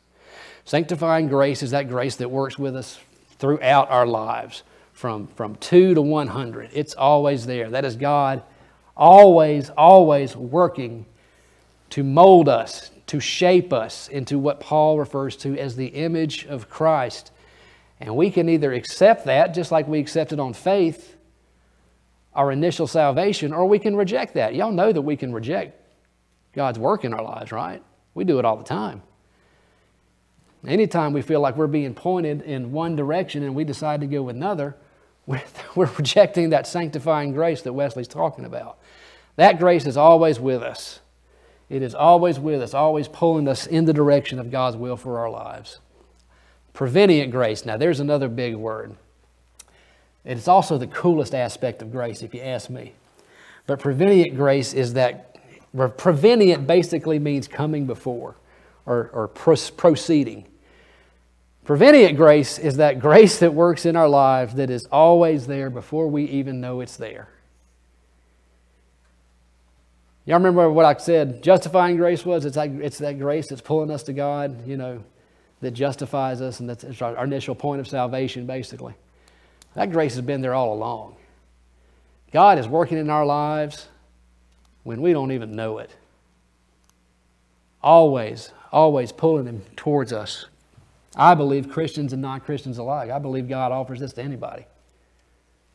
Sanctifying 0.66 1.28
grace 1.28 1.62
is 1.62 1.70
that 1.70 1.88
grace 1.88 2.16
that 2.16 2.28
works 2.30 2.58
with 2.58 2.76
us 2.76 2.98
throughout 3.38 3.88
our 3.88 4.06
lives 4.06 4.64
from, 4.92 5.28
from 5.28 5.54
2 5.56 5.94
to 5.94 6.02
100. 6.02 6.70
It's 6.74 6.92
always 6.94 7.46
there. 7.46 7.70
That 7.70 7.84
is 7.84 7.96
God 7.96 8.42
always, 8.96 9.70
always 9.70 10.34
working 10.34 11.06
to 11.90 12.02
mold 12.02 12.48
us, 12.48 12.90
to 13.06 13.20
shape 13.20 13.72
us 13.72 14.08
into 14.08 14.40
what 14.40 14.58
Paul 14.58 14.98
refers 14.98 15.36
to 15.38 15.56
as 15.56 15.76
the 15.76 15.86
image 15.86 16.46
of 16.46 16.68
Christ. 16.68 17.30
And 18.00 18.16
we 18.16 18.30
can 18.30 18.48
either 18.48 18.72
accept 18.72 19.26
that, 19.26 19.54
just 19.54 19.70
like 19.70 19.86
we 19.86 20.00
accepted 20.00 20.40
on 20.40 20.52
faith, 20.52 21.16
our 22.34 22.50
initial 22.50 22.88
salvation, 22.88 23.52
or 23.52 23.66
we 23.66 23.78
can 23.78 23.94
reject 23.94 24.34
that. 24.34 24.54
Y'all 24.56 24.72
know 24.72 24.92
that 24.92 25.02
we 25.02 25.16
can 25.16 25.32
reject 25.32 25.80
God's 26.54 26.78
work 26.78 27.04
in 27.04 27.14
our 27.14 27.22
lives, 27.22 27.52
right? 27.52 27.82
We 28.14 28.24
do 28.24 28.40
it 28.40 28.44
all 28.44 28.56
the 28.56 28.64
time. 28.64 29.02
Anytime 30.66 31.12
we 31.12 31.22
feel 31.22 31.40
like 31.40 31.56
we're 31.56 31.68
being 31.68 31.94
pointed 31.94 32.42
in 32.42 32.72
one 32.72 32.96
direction 32.96 33.44
and 33.44 33.54
we 33.54 33.64
decide 33.64 34.00
to 34.00 34.06
go 34.06 34.28
another, 34.28 34.76
we're, 35.26 35.40
rejecting 35.76 36.50
that 36.50 36.66
sanctifying 36.66 37.32
grace 37.32 37.62
that 37.62 37.72
Wesley's 37.72 38.08
talking 38.08 38.44
about. 38.44 38.78
That 39.36 39.58
grace 39.58 39.86
is 39.86 39.96
always 39.96 40.40
with 40.40 40.62
us. 40.62 41.00
It 41.68 41.82
is 41.82 41.94
always 41.94 42.38
with 42.38 42.62
us, 42.62 42.74
always 42.74 43.08
pulling 43.08 43.48
us 43.48 43.66
in 43.66 43.84
the 43.84 43.92
direction 43.92 44.38
of 44.38 44.50
God's 44.50 44.76
will 44.76 44.96
for 44.96 45.18
our 45.18 45.30
lives. 45.30 45.80
Prevenient 46.72 47.32
grace. 47.32 47.64
Now, 47.64 47.76
there's 47.76 48.00
another 48.00 48.28
big 48.28 48.54
word. 48.54 48.94
It's 50.24 50.48
also 50.48 50.78
the 50.78 50.86
coolest 50.86 51.34
aspect 51.34 51.82
of 51.82 51.92
grace, 51.92 52.22
if 52.22 52.34
you 52.34 52.40
ask 52.40 52.70
me. 52.70 52.92
But 53.66 53.80
prevenient 53.80 54.36
grace 54.36 54.72
is 54.72 54.94
that, 54.94 55.38
prevenient 55.96 56.66
basically 56.66 57.18
means 57.18 57.48
coming 57.48 57.86
before 57.86 58.36
or, 58.84 59.10
or 59.12 59.28
proceeding. 59.28 60.46
Prevenient 61.66 62.16
grace 62.16 62.60
is 62.60 62.76
that 62.76 63.00
grace 63.00 63.40
that 63.40 63.52
works 63.52 63.86
in 63.86 63.96
our 63.96 64.08
lives 64.08 64.54
that 64.54 64.70
is 64.70 64.86
always 64.86 65.48
there 65.48 65.68
before 65.68 66.06
we 66.06 66.24
even 66.26 66.60
know 66.60 66.80
it's 66.80 66.96
there. 66.96 67.28
Y'all 70.26 70.38
remember 70.38 70.70
what 70.70 70.84
I 70.84 70.96
said 70.96 71.42
justifying 71.42 71.96
grace 71.96 72.24
was? 72.24 72.44
It's, 72.44 72.56
it's 72.56 72.98
that 72.98 73.18
grace 73.18 73.48
that's 73.48 73.60
pulling 73.60 73.90
us 73.90 74.04
to 74.04 74.12
God, 74.12 74.66
you 74.66 74.76
know, 74.76 75.02
that 75.60 75.72
justifies 75.72 76.40
us, 76.40 76.60
and 76.60 76.70
that's 76.70 77.02
our 77.02 77.24
initial 77.24 77.56
point 77.56 77.80
of 77.80 77.88
salvation, 77.88 78.46
basically. 78.46 78.94
That 79.74 79.90
grace 79.90 80.14
has 80.14 80.24
been 80.24 80.42
there 80.42 80.54
all 80.54 80.72
along. 80.72 81.16
God 82.30 82.60
is 82.60 82.68
working 82.68 82.98
in 82.98 83.10
our 83.10 83.26
lives 83.26 83.88
when 84.84 85.02
we 85.02 85.12
don't 85.12 85.32
even 85.32 85.56
know 85.56 85.78
it. 85.78 85.90
Always, 87.82 88.52
always 88.70 89.10
pulling 89.10 89.46
Him 89.46 89.62
towards 89.74 90.12
us. 90.12 90.46
I 91.16 91.34
believe 91.34 91.70
Christians 91.70 92.12
and 92.12 92.20
non 92.20 92.40
Christians 92.40 92.78
alike, 92.78 93.10
I 93.10 93.18
believe 93.18 93.48
God 93.48 93.72
offers 93.72 94.00
this 94.00 94.12
to 94.14 94.22
anybody 94.22 94.66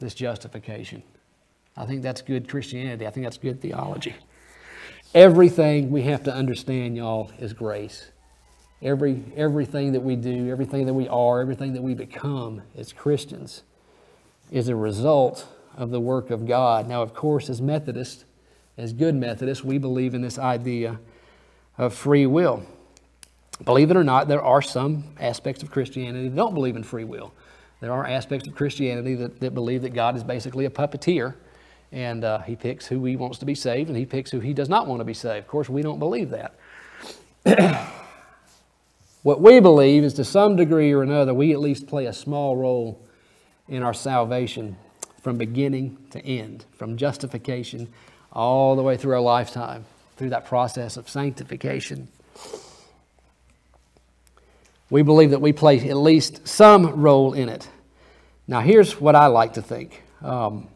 this 0.02 0.14
justification. 0.14 1.04
I 1.78 1.86
think 1.86 2.02
that's 2.02 2.22
good 2.22 2.50
Christianity. 2.50 3.08
I 3.08 3.12
think 3.12 3.26
that's 3.26 3.38
good 3.38 3.62
theology. 3.62 4.16
Everything 5.14 5.92
we 5.92 6.02
have 6.04 6.24
to 6.24 6.34
understand, 6.34 6.98
y'all, 6.98 7.32
is 7.40 7.54
grace. 7.54 8.12
Every, 8.82 9.24
everything 9.36 9.92
that 9.92 10.02
we 10.02 10.16
do, 10.16 10.50
everything 10.50 10.86
that 10.88 10.94
we 10.94 11.08
are, 11.08 11.40
everything 11.40 11.74
that 11.74 11.84
we 11.84 11.94
become 11.94 12.64
as 12.76 12.92
Christians 12.92 13.64
is 14.52 14.68
a 14.68 14.76
result 14.76 15.48
of 15.78 15.92
the 15.92 16.00
work 16.00 16.32
of 16.32 16.48
God. 16.48 16.88
Now, 16.88 17.02
of 17.02 17.14
course, 17.14 17.50
as 17.50 17.62
Methodists, 17.62 18.26
as 18.78 18.92
good 18.92 19.16
Methodists, 19.16 19.64
we 19.64 19.78
believe 19.78 20.14
in 20.14 20.22
this 20.22 20.40
idea 20.40 21.00
of 21.78 21.94
free 21.94 22.26
will. 22.26 22.66
Believe 23.66 23.92
it 23.92 23.98
or 23.98 24.04
not, 24.04 24.28
there 24.28 24.42
are 24.42 24.62
some 24.62 25.04
aspects 25.20 25.62
of 25.62 25.70
Christianity 25.72 26.30
that 26.30 26.36
don't 26.36 26.54
believe 26.54 26.76
in 26.76 26.84
free 26.84 27.04
will. 27.04 27.34
There 27.80 27.92
are 27.92 28.06
aspects 28.06 28.48
of 28.48 28.56
Christianity 28.56 29.16
that, 29.16 29.40
that 29.40 29.54
believe 29.54 29.82
that 29.82 29.90
God 29.90 30.16
is 30.16 30.24
basically 30.24 30.66
a 30.66 30.70
puppeteer 30.70 31.36
and 31.92 32.24
uh, 32.24 32.40
he 32.40 32.56
picks 32.56 32.88
who 32.88 33.04
he 33.06 33.16
wants 33.16 33.38
to 33.40 33.46
be 33.46 33.56
saved 33.56 33.90
and 33.90 33.98
he 33.98 34.06
picks 34.06 34.32
who 34.32 34.40
he 34.40 34.54
does 34.54 34.70
not 34.70 34.88
want 34.88 35.00
to 35.00 35.06
be 35.06 35.14
saved. 35.14 35.46
Of 35.46 35.48
course, 35.48 35.70
we 35.70 35.82
don't 35.82 36.00
believe 36.00 36.30
that. 36.30 36.56
what 39.24 39.42
we 39.42 39.60
believe 39.60 40.04
is 40.04 40.14
to 40.16 40.24
some 40.24 40.56
degree 40.56 40.92
or 40.92 41.04
another, 41.04 41.34
we 41.34 41.52
at 41.54 41.60
least 41.60 41.88
play 41.88 42.06
a 42.06 42.14
small 42.14 42.56
role 42.56 43.04
in 43.68 43.84
our 43.84 43.94
salvation 43.94 44.78
from 45.22 45.38
beginning 45.38 45.98
to 46.12 46.24
end, 46.26 46.66
from 46.78 46.98
justification 46.98 47.88
all 48.32 48.76
the 48.76 48.84
way 48.84 48.96
through 48.96 49.14
our 49.14 49.22
lifetime, 49.22 49.86
through 50.18 50.30
that 50.30 50.46
process 50.46 50.98
of 50.98 51.10
sanctification. 51.10 52.08
We 54.92 55.02
believe 55.02 55.32
that 55.32 55.42
we 55.42 55.54
play 55.54 55.90
at 55.90 55.98
least 55.98 56.48
some 56.48 57.02
role 57.02 57.34
in 57.34 57.50
it. 57.50 57.68
Now, 58.48 58.60
here's 58.60 59.00
what 59.00 59.16
I 59.16 59.28
like 59.28 59.54
to 59.54 59.62
think 59.64 60.04
um, 60.22 60.68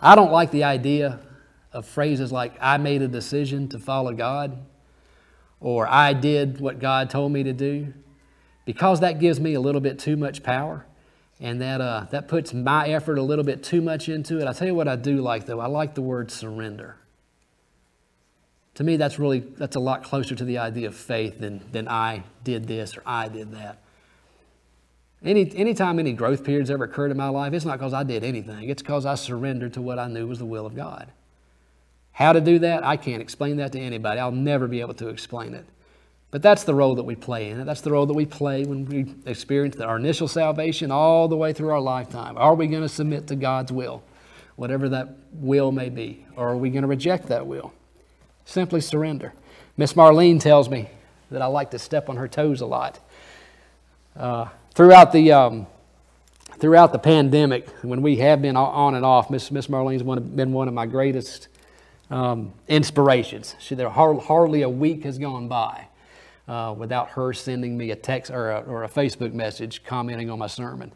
I 0.00 0.14
don't 0.14 0.30
like 0.30 0.52
the 0.52 0.62
idea 0.62 1.18
of 1.72 1.84
phrases 1.84 2.30
like, 2.30 2.52
I 2.60 2.76
made 2.76 3.02
a 3.02 3.08
decision 3.08 3.68
to 3.70 3.78
follow 3.78 4.12
God, 4.12 4.56
or 5.60 5.88
I 5.88 6.12
did 6.12 6.60
what 6.60 6.78
God 6.78 7.10
told 7.10 7.32
me 7.32 7.42
to 7.42 7.52
do, 7.52 7.92
because 8.64 9.00
that 9.00 9.18
gives 9.18 9.40
me 9.40 9.54
a 9.54 9.60
little 9.60 9.80
bit 9.80 9.98
too 9.98 10.16
much 10.16 10.42
power. 10.44 10.86
And 11.40 11.60
that, 11.60 11.80
uh, 11.80 12.06
that 12.10 12.26
puts 12.26 12.52
my 12.52 12.88
effort 12.88 13.16
a 13.16 13.22
little 13.22 13.44
bit 13.44 13.62
too 13.62 13.80
much 13.80 14.08
into 14.08 14.40
it. 14.40 14.48
I 14.48 14.52
tell 14.52 14.66
you 14.66 14.74
what 14.74 14.88
I 14.88 14.96
do 14.96 15.20
like 15.20 15.46
though. 15.46 15.60
I 15.60 15.66
like 15.66 15.94
the 15.94 16.02
word 16.02 16.30
surrender. 16.30 16.96
To 18.78 18.84
me, 18.84 18.96
that's 18.96 19.18
really 19.18 19.40
that's 19.40 19.74
a 19.74 19.80
lot 19.80 20.04
closer 20.04 20.36
to 20.36 20.44
the 20.44 20.58
idea 20.58 20.86
of 20.86 20.94
faith 20.94 21.40
than, 21.40 21.60
than 21.72 21.88
I 21.88 22.22
did 22.44 22.68
this 22.68 22.96
or 22.96 23.02
I 23.04 23.26
did 23.26 23.50
that. 23.50 23.80
Any 25.20 25.52
anytime 25.56 25.98
any 25.98 26.12
growth 26.12 26.44
periods 26.44 26.70
ever 26.70 26.84
occurred 26.84 27.10
in 27.10 27.16
my 27.16 27.28
life, 27.28 27.52
it's 27.52 27.64
not 27.64 27.80
because 27.80 27.92
I 27.92 28.04
did 28.04 28.22
anything. 28.22 28.68
It's 28.68 28.80
because 28.80 29.04
I 29.04 29.16
surrendered 29.16 29.74
to 29.74 29.82
what 29.82 29.98
I 29.98 30.06
knew 30.06 30.28
was 30.28 30.38
the 30.38 30.44
will 30.44 30.64
of 30.64 30.76
God. 30.76 31.08
How 32.12 32.32
to 32.32 32.40
do 32.40 32.60
that, 32.60 32.86
I 32.86 32.96
can't 32.96 33.20
explain 33.20 33.56
that 33.56 33.72
to 33.72 33.80
anybody. 33.80 34.20
I'll 34.20 34.30
never 34.30 34.68
be 34.68 34.80
able 34.80 34.94
to 34.94 35.08
explain 35.08 35.54
it. 35.54 35.66
But 36.30 36.42
that's 36.42 36.62
the 36.62 36.74
role 36.74 36.94
that 36.94 37.02
we 37.02 37.16
play 37.16 37.50
in 37.50 37.58
it. 37.58 37.64
That's 37.64 37.80
the 37.80 37.90
role 37.90 38.06
that 38.06 38.14
we 38.14 38.26
play 38.26 38.64
when 38.64 38.84
we 38.84 39.12
experience 39.26 39.80
our 39.80 39.96
initial 39.96 40.28
salvation 40.28 40.92
all 40.92 41.26
the 41.26 41.36
way 41.36 41.52
through 41.52 41.70
our 41.70 41.80
lifetime. 41.80 42.38
Are 42.38 42.54
we 42.54 42.68
going 42.68 42.82
to 42.82 42.88
submit 42.88 43.26
to 43.26 43.34
God's 43.34 43.72
will, 43.72 44.04
whatever 44.54 44.88
that 44.90 45.16
will 45.32 45.72
may 45.72 45.88
be? 45.88 46.24
Or 46.36 46.50
are 46.50 46.56
we 46.56 46.70
going 46.70 46.82
to 46.82 46.88
reject 46.88 47.26
that 47.26 47.44
will? 47.44 47.72
Simply 48.48 48.80
surrender. 48.80 49.34
Miss 49.76 49.92
Marlene 49.92 50.40
tells 50.40 50.70
me 50.70 50.88
that 51.30 51.42
I 51.42 51.46
like 51.46 51.70
to 51.72 51.78
step 51.78 52.08
on 52.08 52.16
her 52.16 52.26
toes 52.26 52.62
a 52.62 52.66
lot. 52.66 52.98
Uh, 54.16 54.48
throughout 54.74 55.12
the 55.12 55.32
um, 55.32 55.66
throughout 56.58 56.92
the 56.92 56.98
pandemic, 56.98 57.68
when 57.82 58.00
we 58.00 58.16
have 58.16 58.40
been 58.40 58.56
on 58.56 58.94
and 58.94 59.04
off, 59.04 59.28
Miss 59.28 59.50
Miss 59.50 59.66
Marlene's 59.66 60.02
one, 60.02 60.22
been 60.34 60.54
one 60.54 60.66
of 60.66 60.72
my 60.72 60.86
greatest 60.86 61.48
um, 62.08 62.54
inspirations. 62.68 63.54
She, 63.58 63.74
there 63.74 63.90
hardly 63.90 64.62
a 64.62 64.70
week 64.70 65.04
has 65.04 65.18
gone 65.18 65.48
by 65.48 65.88
uh, 66.48 66.74
without 66.74 67.10
her 67.10 67.34
sending 67.34 67.76
me 67.76 67.90
a 67.90 67.96
text 67.96 68.30
or 68.30 68.50
a, 68.50 68.60
or 68.60 68.84
a 68.84 68.88
Facebook 68.88 69.34
message 69.34 69.84
commenting 69.84 70.30
on 70.30 70.38
my 70.38 70.46
sermon. 70.46 70.92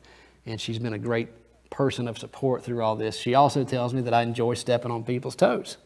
And 0.47 0.59
she's 0.59 0.79
been 0.79 0.95
a 0.95 0.99
great 0.99 1.29
person 1.69 2.09
of 2.09 2.17
support 2.17 2.65
through 2.65 2.83
all 2.83 2.97
this. 2.97 3.19
She 3.19 3.35
also 3.35 3.63
tells 3.63 3.93
me 3.93 4.01
that 4.01 4.15
I 4.15 4.23
enjoy 4.23 4.55
stepping 4.55 4.91
on 4.91 5.05
people's 5.05 5.37
toes. 5.37 5.77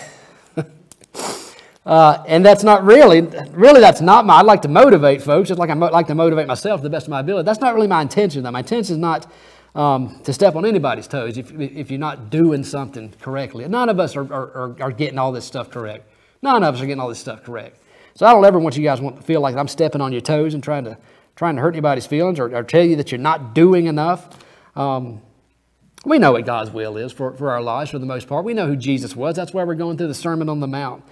uh, 1.84 2.22
and 2.28 2.44
that's 2.44 2.62
not 2.62 2.84
really, 2.84 3.22
really, 3.50 3.80
that's 3.80 4.00
not 4.00 4.24
my, 4.24 4.36
I'd 4.36 4.46
like 4.46 4.62
to 4.62 4.68
motivate 4.68 5.20
folks, 5.22 5.48
just 5.48 5.58
like 5.58 5.70
I 5.70 5.74
mo- 5.74 5.90
like 5.90 6.06
to 6.06 6.14
motivate 6.14 6.46
myself 6.46 6.80
to 6.80 6.84
the 6.84 6.90
best 6.90 7.06
of 7.06 7.10
my 7.10 7.20
ability. 7.20 7.44
That's 7.44 7.60
not 7.60 7.74
really 7.74 7.88
my 7.88 8.02
intention, 8.02 8.42
though. 8.42 8.52
My 8.52 8.60
intention 8.60 8.94
is 8.94 8.98
not 8.98 9.30
um, 9.74 10.20
to 10.22 10.32
step 10.32 10.54
on 10.54 10.64
anybody's 10.64 11.08
toes 11.08 11.38
if, 11.38 11.50
if 11.52 11.90
you're 11.90 11.98
not 11.98 12.30
doing 12.30 12.62
something 12.62 13.12
correctly. 13.20 13.66
None 13.66 13.88
of 13.88 13.98
us 13.98 14.14
are, 14.16 14.32
are, 14.32 14.76
are 14.80 14.92
getting 14.92 15.18
all 15.18 15.32
this 15.32 15.44
stuff 15.44 15.70
correct. 15.70 16.08
None 16.40 16.62
of 16.62 16.74
us 16.74 16.80
are 16.80 16.86
getting 16.86 17.00
all 17.00 17.08
this 17.08 17.18
stuff 17.18 17.42
correct. 17.42 17.78
So 18.14 18.26
I 18.26 18.32
don't 18.32 18.44
ever 18.44 18.58
want 18.58 18.76
you 18.76 18.84
guys 18.84 19.00
to 19.00 19.10
feel 19.22 19.40
like 19.40 19.56
I'm 19.56 19.68
stepping 19.68 20.00
on 20.00 20.12
your 20.12 20.20
toes 20.20 20.54
and 20.54 20.62
trying 20.62 20.84
to, 20.84 20.98
trying 21.34 21.56
to 21.56 21.62
hurt 21.62 21.74
anybody's 21.74 22.06
feelings 22.06 22.38
or, 22.38 22.54
or 22.54 22.62
tell 22.62 22.84
you 22.84 22.96
that 22.96 23.10
you're 23.10 23.18
not 23.18 23.54
doing 23.54 23.86
enough. 23.86 24.38
Um, 24.76 25.22
we 26.04 26.18
know 26.18 26.32
what 26.32 26.44
God's 26.44 26.70
will 26.70 26.96
is 26.96 27.12
for, 27.12 27.32
for 27.32 27.50
our 27.50 27.62
lives 27.62 27.90
for 27.90 27.98
the 27.98 28.06
most 28.06 28.28
part. 28.28 28.44
We 28.44 28.54
know 28.54 28.66
who 28.66 28.76
Jesus 28.76 29.16
was. 29.16 29.36
That's 29.36 29.52
why 29.52 29.64
we're 29.64 29.74
going 29.74 29.96
through 29.96 30.08
the 30.08 30.14
Sermon 30.14 30.48
on 30.48 30.60
the 30.60 30.66
Mount. 30.66 31.02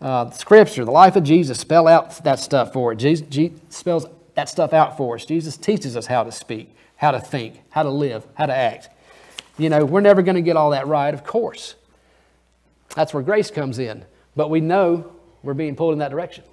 Uh, 0.00 0.30
scripture, 0.30 0.84
the 0.84 0.90
life 0.90 1.16
of 1.16 1.24
Jesus, 1.24 1.58
spell 1.58 1.88
out 1.88 2.22
that 2.24 2.38
stuff 2.38 2.72
for 2.72 2.92
it. 2.92 2.96
Jesus, 2.96 3.26
Jesus 3.28 3.58
spells 3.70 4.06
that 4.34 4.48
stuff 4.48 4.72
out 4.72 4.96
for 4.96 5.14
us. 5.14 5.24
Jesus 5.24 5.56
teaches 5.56 5.96
us 5.96 6.06
how 6.06 6.22
to 6.22 6.30
speak 6.30 6.76
how 6.96 7.10
to 7.10 7.20
think, 7.20 7.62
how 7.70 7.82
to 7.82 7.90
live, 7.90 8.26
how 8.34 8.46
to 8.46 8.54
act. 8.54 8.88
You 9.58 9.70
know, 9.70 9.84
we're 9.84 10.00
never 10.00 10.22
going 10.22 10.34
to 10.34 10.42
get 10.42 10.56
all 10.56 10.70
that 10.70 10.86
right, 10.86 11.12
of 11.12 11.24
course. 11.24 11.76
That's 12.94 13.14
where 13.14 13.22
grace 13.22 13.50
comes 13.50 13.78
in. 13.78 14.04
But 14.34 14.50
we 14.50 14.60
know 14.60 15.12
we're 15.42 15.54
being 15.54 15.76
pulled 15.76 15.92
in 15.92 15.98
that 16.00 16.10
direction. 16.10 16.44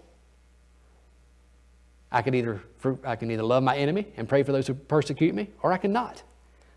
I 2.11 2.21
can 2.21 2.35
either 2.35 2.61
I 3.05 3.15
can 3.15 3.31
either 3.31 3.43
love 3.43 3.63
my 3.63 3.77
enemy 3.77 4.07
and 4.17 4.27
pray 4.27 4.43
for 4.43 4.51
those 4.51 4.67
who 4.67 4.73
persecute 4.73 5.33
me, 5.33 5.49
or 5.61 5.71
I 5.71 5.77
cannot. 5.77 6.21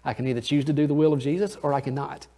I 0.04 0.14
can 0.14 0.26
either 0.26 0.40
choose 0.40 0.64
to 0.66 0.72
do 0.72 0.86
the 0.86 0.94
will 0.94 1.12
of 1.12 1.20
Jesus 1.20 1.56
or 1.62 1.72
I 1.72 1.80
cannot. 1.80 2.28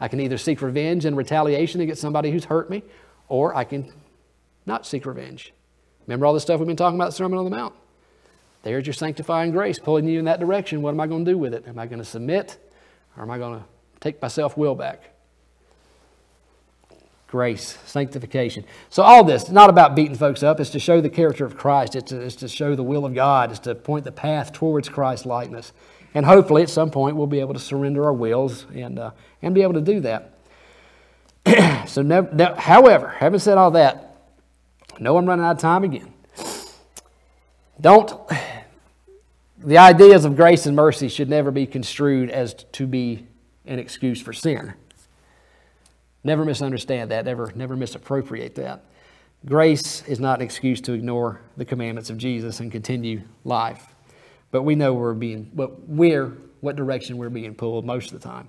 I 0.00 0.08
can 0.08 0.18
either 0.20 0.36
seek 0.36 0.60
revenge 0.60 1.04
and 1.04 1.16
retaliation 1.16 1.80
against 1.80 2.02
somebody 2.02 2.32
who's 2.32 2.44
hurt 2.44 2.68
me, 2.68 2.82
or 3.28 3.54
I 3.54 3.64
can 3.64 3.92
not 4.66 4.86
seek 4.86 5.06
revenge. 5.06 5.52
Remember 6.06 6.26
all 6.26 6.34
the 6.34 6.40
stuff 6.40 6.60
we've 6.60 6.66
been 6.66 6.76
talking 6.76 6.98
about 6.98 7.06
the 7.06 7.16
Sermon 7.16 7.38
on 7.38 7.44
the 7.44 7.50
Mount? 7.50 7.74
There's 8.62 8.86
your 8.86 8.94
sanctifying 8.94 9.52
grace 9.52 9.78
pulling 9.78 10.08
you 10.08 10.18
in 10.18 10.24
that 10.24 10.40
direction. 10.40 10.82
What 10.82 10.90
am 10.90 11.00
I 11.00 11.06
going 11.06 11.24
to 11.24 11.30
do 11.30 11.38
with 11.38 11.52
it? 11.52 11.66
Am 11.66 11.78
I 11.78 11.86
going 11.86 11.98
to 11.98 12.04
submit 12.04 12.58
or 13.16 13.22
am 13.22 13.30
I 13.30 13.38
going 13.38 13.60
to 13.60 13.64
take 14.00 14.20
my 14.20 14.28
self 14.28 14.56
will 14.56 14.74
back? 14.74 15.10
Grace, 17.26 17.78
sanctification. 17.84 18.64
So, 18.90 19.02
all 19.02 19.24
this, 19.24 19.44
is 19.44 19.50
not 19.50 19.68
about 19.68 19.96
beating 19.96 20.14
folks 20.14 20.42
up, 20.42 20.60
it's 20.60 20.70
to 20.70 20.78
show 20.78 21.00
the 21.00 21.10
character 21.10 21.44
of 21.44 21.56
Christ, 21.56 21.96
it's 21.96 22.10
to, 22.10 22.20
it's 22.20 22.36
to 22.36 22.48
show 22.48 22.76
the 22.76 22.84
will 22.84 23.04
of 23.04 23.12
God, 23.12 23.50
it's 23.50 23.58
to 23.60 23.74
point 23.74 24.04
the 24.04 24.12
path 24.12 24.52
towards 24.52 24.88
Christ 24.88 25.26
likeness. 25.26 25.72
And 26.14 26.24
hopefully, 26.24 26.62
at 26.62 26.70
some 26.70 26.92
point, 26.92 27.16
we'll 27.16 27.26
be 27.26 27.40
able 27.40 27.54
to 27.54 27.60
surrender 27.60 28.04
our 28.04 28.12
wills 28.12 28.66
and, 28.72 29.00
uh, 29.00 29.10
and 29.42 29.52
be 29.52 29.62
able 29.62 29.74
to 29.74 29.80
do 29.80 29.98
that. 30.00 30.33
so, 31.86 32.02
never, 32.02 32.54
however, 32.54 33.08
having 33.08 33.40
said 33.40 33.58
all 33.58 33.72
that, 33.72 34.16
know 34.98 35.16
I'm 35.16 35.26
running 35.26 35.44
out 35.44 35.56
of 35.56 35.58
time 35.58 35.84
again. 35.84 36.12
Don't, 37.80 38.12
the 39.58 39.78
ideas 39.78 40.24
of 40.24 40.36
grace 40.36 40.66
and 40.66 40.76
mercy 40.76 41.08
should 41.08 41.28
never 41.28 41.50
be 41.50 41.66
construed 41.66 42.30
as 42.30 42.54
to 42.72 42.86
be 42.86 43.26
an 43.66 43.78
excuse 43.78 44.20
for 44.20 44.32
sin. 44.32 44.74
Never 46.22 46.44
misunderstand 46.44 47.10
that, 47.10 47.26
never, 47.26 47.52
never 47.54 47.76
misappropriate 47.76 48.54
that. 48.54 48.84
Grace 49.44 50.02
is 50.06 50.20
not 50.20 50.40
an 50.40 50.44
excuse 50.44 50.80
to 50.82 50.92
ignore 50.92 51.42
the 51.58 51.66
commandments 51.66 52.08
of 52.08 52.16
Jesus 52.16 52.60
and 52.60 52.72
continue 52.72 53.20
life. 53.44 53.94
But 54.50 54.62
we 54.62 54.74
know 54.74 54.94
we're 54.94 55.12
being, 55.12 55.50
what, 55.52 55.86
where, 55.86 56.32
what 56.60 56.76
direction 56.76 57.18
we're 57.18 57.28
being 57.28 57.54
pulled 57.54 57.84
most 57.84 58.12
of 58.12 58.20
the 58.20 58.26
time. 58.26 58.48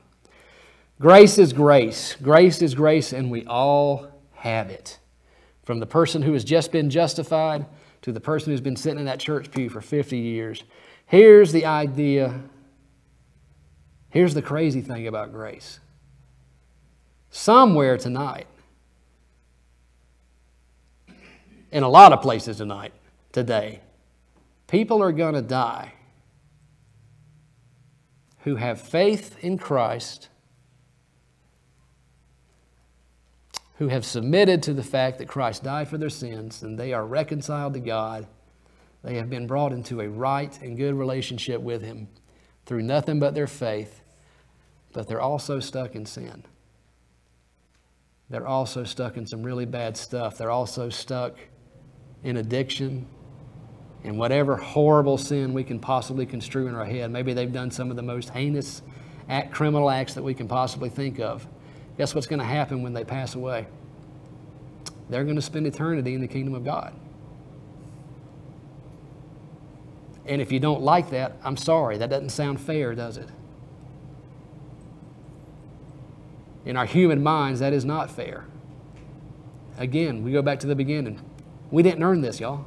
Grace 1.00 1.38
is 1.38 1.52
grace. 1.52 2.16
Grace 2.22 2.62
is 2.62 2.74
grace, 2.74 3.12
and 3.12 3.30
we 3.30 3.46
all 3.46 4.08
have 4.34 4.70
it. 4.70 5.00
From 5.64 5.80
the 5.80 5.86
person 5.86 6.22
who 6.22 6.34
has 6.34 6.44
just 6.44 6.72
been 6.72 6.90
justified 6.90 7.66
to 8.02 8.12
the 8.12 8.22
person 8.22 8.52
who's 8.52 8.62
been 8.62 8.76
sitting 8.76 9.00
in 9.00 9.06
that 9.06 9.20
church 9.20 9.52
pew 9.52 9.70
for 9.70 9.82
50 9.82 10.18
years. 10.18 10.64
Here's 11.06 11.52
the 11.52 11.66
idea. 11.66 12.40
Here's 14.10 14.34
the 14.34 14.42
crazy 14.42 14.82
thing 14.82 15.08
about 15.08 15.34
grace. 15.34 15.80
Somewhere 17.30 17.98
tonight, 17.98 18.48
in 21.72 21.84
a 21.84 21.90
lot 21.90 22.14
of 22.14 22.22
places 22.22 22.58
tonight, 22.58 22.94
today, 23.34 23.82
people 24.68 25.04
are 25.04 25.12
going 25.12 25.34
to 25.34 25.42
die 25.42 25.94
who 28.44 28.56
have 28.56 28.80
faith 28.80 29.36
in 29.42 29.58
Christ 29.58 30.30
who 33.78 33.90
have 33.90 34.06
submitted 34.06 34.64
to 34.64 34.74
the 34.74 34.84
fact 34.84 35.18
that 35.18 35.28
Christ 35.28 35.64
died 35.64 35.88
for 35.88 35.98
their 35.98 36.10
sins 36.10 36.64
and 36.64 36.80
they 36.80 36.94
are 36.94 37.06
reconciled 37.06 37.74
to 37.74 37.80
God. 37.80 38.28
They 39.04 39.16
have 39.18 39.30
been 39.30 39.48
brought 39.48 39.74
into 39.74 40.02
a 40.02 40.10
right 40.10 40.58
and 40.62 40.78
good 40.78 40.96
relationship 40.96 41.62
with 41.62 41.84
Him 41.84 42.08
through 42.66 42.84
nothing 42.84 43.20
but 43.20 43.36
their 43.36 43.48
faith, 43.48 44.02
but 44.94 45.08
they're 45.08 45.22
also 45.22 45.60
stuck 45.60 45.94
in 45.94 46.06
sin. 46.06 46.44
They're 48.30 48.48
also 48.48 48.84
stuck 48.84 49.18
in 49.18 49.28
some 49.28 49.44
really 49.44 49.66
bad 49.66 49.98
stuff. 49.98 50.38
They're 50.38 50.52
also 50.52 50.90
stuck 50.90 51.38
in 52.24 52.38
addiction 52.38 53.06
and 54.04 54.18
whatever 54.18 54.56
horrible 54.56 55.18
sin 55.18 55.54
we 55.54 55.64
can 55.64 55.80
possibly 55.80 56.26
construe 56.26 56.68
in 56.68 56.76
our 56.76 56.86
head. 56.86 57.12
Maybe 57.12 57.34
they've 57.34 57.52
done 57.52 57.72
some 57.72 57.90
of 57.90 57.96
the 57.96 58.04
most 58.04 58.30
heinous 58.30 58.82
act, 59.30 59.54
criminal 59.54 59.90
acts 59.90 60.14
that 60.14 60.24
we 60.24 60.34
can 60.34 60.48
possibly 60.48 60.90
think 60.90 61.20
of. 61.20 61.48
Guess 61.98 62.14
what's 62.14 62.28
going 62.28 62.40
to 62.40 62.46
happen 62.46 62.82
when 62.84 62.94
they 62.94 63.04
pass 63.04 63.36
away? 63.36 63.68
They're 65.10 65.24
going 65.24 65.36
to 65.36 65.42
spend 65.42 65.68
eternity 65.68 66.14
in 66.14 66.22
the 66.22 66.28
kingdom 66.28 66.54
of 66.54 66.66
God. 66.66 66.94
And 70.26 70.42
if 70.42 70.52
you 70.52 70.60
don't 70.60 70.82
like 70.82 71.12
that, 71.12 71.38
I'm 71.44 71.56
sorry. 71.56 71.98
That 71.98 72.10
doesn't 72.10 72.30
sound 72.30 72.60
fair, 72.60 72.96
does 72.96 73.18
it? 73.18 73.30
In 76.66 76.76
our 76.76 76.86
human 76.86 77.22
minds, 77.22 77.60
that 77.60 77.74
is 77.74 77.86
not 77.86 78.10
fair. 78.10 78.46
Again, 79.78 80.24
we 80.24 80.32
go 80.32 80.42
back 80.42 80.60
to 80.62 80.68
the 80.68 80.76
beginning. 80.76 81.22
We 81.70 81.84
didn't 81.84 82.02
earn 82.02 82.22
this, 82.22 82.40
y'all. 82.40 82.66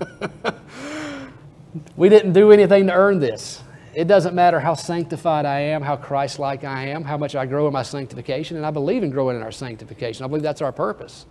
we 1.96 2.08
didn't 2.08 2.32
do 2.32 2.52
anything 2.52 2.86
to 2.86 2.92
earn 2.94 3.18
this. 3.18 3.62
It 3.96 4.06
doesn't 4.06 4.34
matter 4.34 4.60
how 4.60 4.74
sanctified 4.74 5.46
I 5.46 5.58
am, 5.60 5.80
how 5.80 5.96
Christ 5.96 6.38
like 6.38 6.64
I 6.64 6.88
am, 6.88 7.02
how 7.02 7.16
much 7.16 7.34
I 7.34 7.46
grow 7.46 7.66
in 7.66 7.72
my 7.72 7.82
sanctification, 7.82 8.58
and 8.58 8.66
I 8.66 8.70
believe 8.70 9.02
in 9.02 9.08
growing 9.08 9.36
in 9.36 9.42
our 9.42 9.50
sanctification. 9.50 10.22
I 10.22 10.28
believe 10.28 10.42
that's 10.42 10.60
our 10.60 10.70
purpose. 10.70 11.24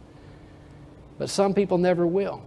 But 1.19 1.29
some 1.29 1.53
people 1.53 1.77
never 1.77 2.07
will. 2.07 2.41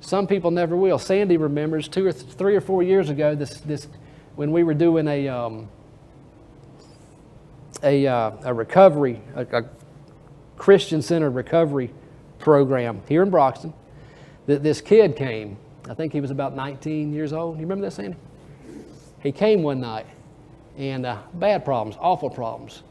Some 0.00 0.26
people 0.26 0.50
never 0.50 0.76
will. 0.76 0.98
Sandy 0.98 1.36
remembers 1.36 1.86
two 1.86 2.04
or 2.04 2.12
th- 2.12 2.32
three 2.32 2.56
or 2.56 2.60
four 2.60 2.82
years 2.82 3.10
ago, 3.10 3.36
this, 3.36 3.60
this, 3.60 3.86
when 4.34 4.50
we 4.50 4.64
were 4.64 4.74
doing 4.74 5.06
a, 5.06 5.28
um, 5.28 5.68
a, 7.84 8.08
uh, 8.08 8.32
a 8.42 8.52
recovery, 8.52 9.20
a, 9.36 9.46
a 9.56 9.64
Christian 10.56 11.00
centered 11.00 11.30
recovery 11.30 11.92
program 12.40 13.02
here 13.08 13.22
in 13.22 13.30
Broxton, 13.30 13.72
that 14.46 14.64
this 14.64 14.80
kid 14.80 15.14
came. 15.14 15.58
I 15.88 15.94
think 15.94 16.12
he 16.12 16.20
was 16.20 16.32
about 16.32 16.56
19 16.56 17.12
years 17.12 17.32
old. 17.32 17.58
You 17.58 17.62
remember 17.62 17.84
that, 17.84 17.92
Sandy? 17.92 18.16
He 19.24 19.32
came 19.32 19.62
one 19.62 19.80
night 19.80 20.06
and 20.76 21.04
uh, 21.06 21.18
bad 21.34 21.64
problems, 21.64 21.96
awful 21.98 22.30
problems. 22.30 22.82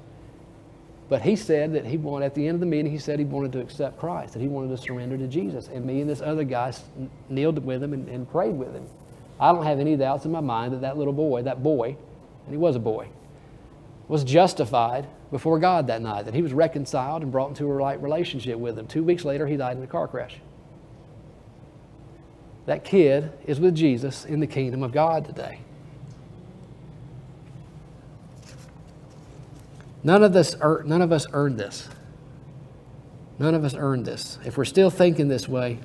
But 1.08 1.22
he 1.22 1.36
said 1.36 1.74
that 1.74 1.86
he 1.86 1.98
wanted, 1.98 2.26
at 2.26 2.34
the 2.34 2.48
end 2.48 2.56
of 2.56 2.60
the 2.60 2.66
meeting, 2.66 2.92
he 2.92 2.98
said 2.98 3.20
he 3.20 3.26
wanted 3.26 3.52
to 3.52 3.60
accept 3.60 4.00
Christ, 4.00 4.34
that 4.34 4.40
he 4.40 4.48
wanted 4.48 4.76
to 4.76 4.82
surrender 4.82 5.18
to 5.18 5.28
Jesus. 5.28 5.68
And 5.68 5.86
me 5.86 6.02
and 6.02 6.10
this 6.10 6.22
other 6.22 6.44
guy 6.44 6.74
kneeled 7.30 7.64
with 7.64 7.84
him 7.84 7.94
and, 7.94 8.10
and 8.10 8.30
prayed 8.30 8.56
with 8.56 8.74
him. 8.74 8.88
I 9.40 9.52
don't 9.52 9.64
have 9.64 9.80
any 9.80 9.96
doubts 9.96 10.26
in 10.26 10.32
my 10.32 10.40
mind 10.40 10.74
that 10.74 10.82
that 10.82 10.98
little 10.98 11.14
boy, 11.14 11.44
that 11.44 11.62
boy, 11.62 11.96
and 12.46 12.52
he 12.52 12.58
was 12.58 12.76
a 12.76 12.80
boy, 12.80 13.10
was 14.08 14.24
justified 14.24 15.08
before 15.30 15.60
God 15.60 15.86
that 15.88 16.02
night, 16.02 16.26
that 16.26 16.34
he 16.34 16.42
was 16.42 16.54
reconciled 16.54 17.22
and 17.22 17.32
brought 17.32 17.50
into 17.50 17.66
a 17.66 17.74
right 17.74 18.02
relationship 18.02 18.58
with 18.58 18.78
him. 18.78 18.88
Two 18.88 19.04
weeks 19.04 19.24
later, 19.24 19.46
he 19.46 19.58
died 19.58 19.78
in 19.78 19.84
a 19.84 19.88
car 19.88 20.08
crash. 20.08 20.38
That 22.66 22.84
kid 22.84 23.32
is 23.46 23.60
with 23.60 23.76
Jesus 23.76 24.26
in 24.26 24.40
the 24.40 24.48
kingdom 24.48 24.82
of 24.82 24.92
God 24.92 25.26
today. 25.26 25.60
None 30.04 30.24
of, 30.24 30.34
this, 30.34 30.56
none 30.86 31.02
of 31.02 31.12
us 31.12 31.26
earned 31.32 31.58
this. 31.58 31.88
None 33.40 33.56
of 33.56 33.64
us 33.64 33.74
earned 33.74 34.06
this. 34.06 34.38
If 34.46 34.58
we're 34.58 34.66
still 34.66 34.90
thinking 34.90 35.28
this 35.28 35.48
way, 35.48 35.80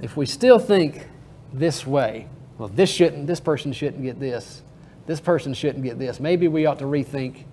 if 0.00 0.16
we 0.16 0.26
still 0.26 0.58
think 0.58 1.06
this 1.52 1.86
way, 1.86 2.26
well, 2.58 2.68
this 2.68 2.90
shouldn't, 2.90 3.26
this 3.26 3.40
person 3.40 3.72
shouldn't 3.72 4.02
get 4.02 4.18
this, 4.18 4.62
this 5.06 5.20
person 5.20 5.54
shouldn't 5.54 5.84
get 5.84 5.98
this, 5.98 6.20
maybe 6.20 6.48
we 6.48 6.66
ought 6.66 6.78
to 6.78 6.84
rethink 6.84 7.44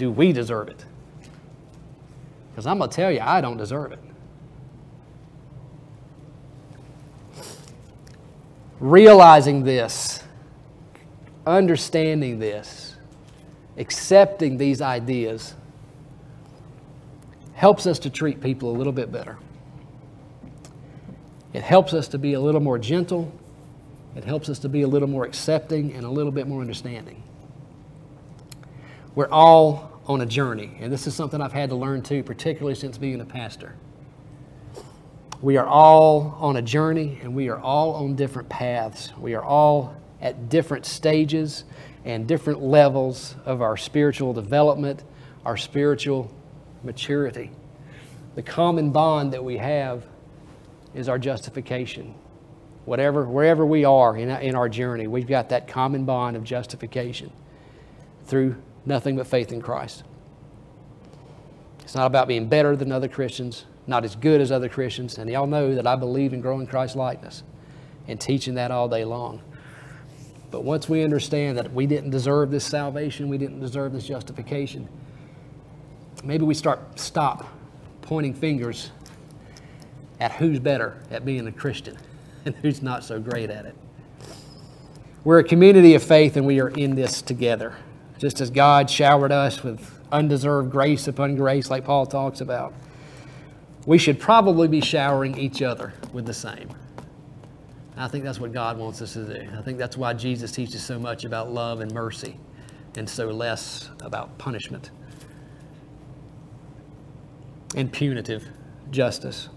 do 0.00 0.10
we 0.10 0.32
deserve 0.32 0.68
it? 0.68 0.82
Because 2.50 2.66
I'm 2.66 2.78
going 2.78 2.88
to 2.88 2.96
tell 2.96 3.10
you, 3.10 3.20
I 3.20 3.42
don't 3.42 3.58
deserve 3.58 3.92
it. 3.92 3.98
Realizing 8.78 9.62
this, 9.62 10.22
understanding 11.46 12.38
this, 12.38 12.89
accepting 13.76 14.56
these 14.56 14.80
ideas 14.82 15.54
helps 17.54 17.86
us 17.86 17.98
to 18.00 18.10
treat 18.10 18.40
people 18.40 18.70
a 18.70 18.76
little 18.76 18.92
bit 18.92 19.12
better. 19.12 19.38
It 21.52 21.62
helps 21.62 21.92
us 21.92 22.08
to 22.08 22.18
be 22.18 22.34
a 22.34 22.40
little 22.40 22.60
more 22.60 22.78
gentle. 22.78 23.32
It 24.16 24.24
helps 24.24 24.48
us 24.48 24.58
to 24.60 24.68
be 24.68 24.82
a 24.82 24.88
little 24.88 25.08
more 25.08 25.24
accepting 25.24 25.92
and 25.92 26.04
a 26.04 26.10
little 26.10 26.32
bit 26.32 26.46
more 26.46 26.60
understanding. 26.60 27.22
We're 29.14 29.28
all 29.28 30.00
on 30.06 30.20
a 30.20 30.26
journey, 30.26 30.76
and 30.80 30.92
this 30.92 31.06
is 31.06 31.14
something 31.14 31.40
I've 31.40 31.52
had 31.52 31.70
to 31.70 31.76
learn 31.76 32.02
too, 32.02 32.22
particularly 32.22 32.74
since 32.74 32.96
being 32.98 33.20
a 33.20 33.24
pastor. 33.24 33.74
We 35.42 35.56
are 35.56 35.66
all 35.66 36.36
on 36.38 36.56
a 36.56 36.62
journey 36.62 37.18
and 37.22 37.34
we 37.34 37.48
are 37.48 37.58
all 37.58 37.94
on 37.94 38.14
different 38.14 38.50
paths. 38.50 39.10
We 39.16 39.34
are 39.34 39.42
all 39.42 39.94
at 40.20 40.50
different 40.50 40.84
stages 40.84 41.64
and 42.04 42.26
different 42.26 42.62
levels 42.62 43.34
of 43.44 43.62
our 43.62 43.76
spiritual 43.76 44.32
development, 44.32 45.04
our 45.44 45.56
spiritual 45.56 46.32
maturity. 46.82 47.50
The 48.34 48.42
common 48.42 48.90
bond 48.90 49.32
that 49.32 49.44
we 49.44 49.58
have 49.58 50.04
is 50.94 51.08
our 51.08 51.18
justification. 51.18 52.14
Whatever, 52.84 53.24
wherever 53.24 53.66
we 53.66 53.84
are 53.84 54.16
in, 54.16 54.30
in 54.30 54.54
our 54.54 54.68
journey, 54.68 55.06
we've 55.06 55.28
got 55.28 55.50
that 55.50 55.68
common 55.68 56.04
bond 56.04 56.36
of 56.36 56.44
justification 56.44 57.30
through 58.26 58.56
nothing 58.86 59.16
but 59.16 59.26
faith 59.26 59.52
in 59.52 59.60
Christ. 59.60 60.04
It's 61.82 61.94
not 61.94 62.06
about 62.06 62.28
being 62.28 62.48
better 62.48 62.76
than 62.76 62.92
other 62.92 63.08
Christians, 63.08 63.66
not 63.86 64.04
as 64.04 64.16
good 64.16 64.40
as 64.40 64.52
other 64.52 64.68
Christians. 64.68 65.18
And 65.18 65.28
y'all 65.28 65.46
know 65.46 65.74
that 65.74 65.86
I 65.86 65.96
believe 65.96 66.32
in 66.32 66.40
growing 66.40 66.66
Christ 66.66 66.96
likeness 66.96 67.42
and 68.06 68.20
teaching 68.20 68.54
that 68.54 68.70
all 68.70 68.88
day 68.88 69.04
long. 69.04 69.42
But 70.50 70.64
once 70.64 70.88
we 70.88 71.02
understand 71.04 71.58
that 71.58 71.72
we 71.72 71.86
didn't 71.86 72.10
deserve 72.10 72.50
this 72.50 72.64
salvation, 72.64 73.28
we 73.28 73.38
didn't 73.38 73.60
deserve 73.60 73.92
this 73.92 74.06
justification, 74.06 74.88
maybe 76.24 76.44
we 76.44 76.54
start 76.54 76.98
stop 76.98 77.46
pointing 78.02 78.34
fingers 78.34 78.90
at 80.18 80.32
who's 80.32 80.58
better 80.58 81.00
at 81.10 81.24
being 81.24 81.46
a 81.46 81.52
Christian 81.52 81.96
and 82.44 82.54
who's 82.56 82.82
not 82.82 83.04
so 83.04 83.20
great 83.20 83.50
at 83.50 83.66
it. 83.66 83.76
We're 85.22 85.38
a 85.38 85.44
community 85.44 85.94
of 85.94 86.02
faith 86.02 86.36
and 86.36 86.46
we 86.46 86.60
are 86.60 86.70
in 86.70 86.94
this 86.94 87.22
together. 87.22 87.76
Just 88.18 88.40
as 88.40 88.50
God 88.50 88.90
showered 88.90 89.32
us 89.32 89.62
with 89.62 89.98
undeserved 90.10 90.70
grace 90.70 91.08
upon 91.08 91.36
grace, 91.36 91.70
like 91.70 91.84
Paul 91.84 92.06
talks 92.06 92.40
about, 92.40 92.74
we 93.86 93.98
should 93.98 94.18
probably 94.18 94.68
be 94.68 94.80
showering 94.80 95.38
each 95.38 95.62
other 95.62 95.94
with 96.12 96.26
the 96.26 96.34
same. 96.34 96.68
I 98.00 98.08
think 98.08 98.24
that's 98.24 98.40
what 98.40 98.52
God 98.54 98.78
wants 98.78 99.02
us 99.02 99.12
to 99.12 99.24
do. 99.24 99.46
I 99.58 99.60
think 99.60 99.76
that's 99.76 99.94
why 99.94 100.14
Jesus 100.14 100.50
teaches 100.52 100.82
so 100.82 100.98
much 100.98 101.26
about 101.26 101.52
love 101.52 101.80
and 101.80 101.92
mercy 101.92 102.34
and 102.96 103.06
so 103.06 103.26
less 103.26 103.90
about 104.00 104.38
punishment 104.38 104.90
and 107.76 107.92
punitive 107.92 108.48
justice. 108.90 109.50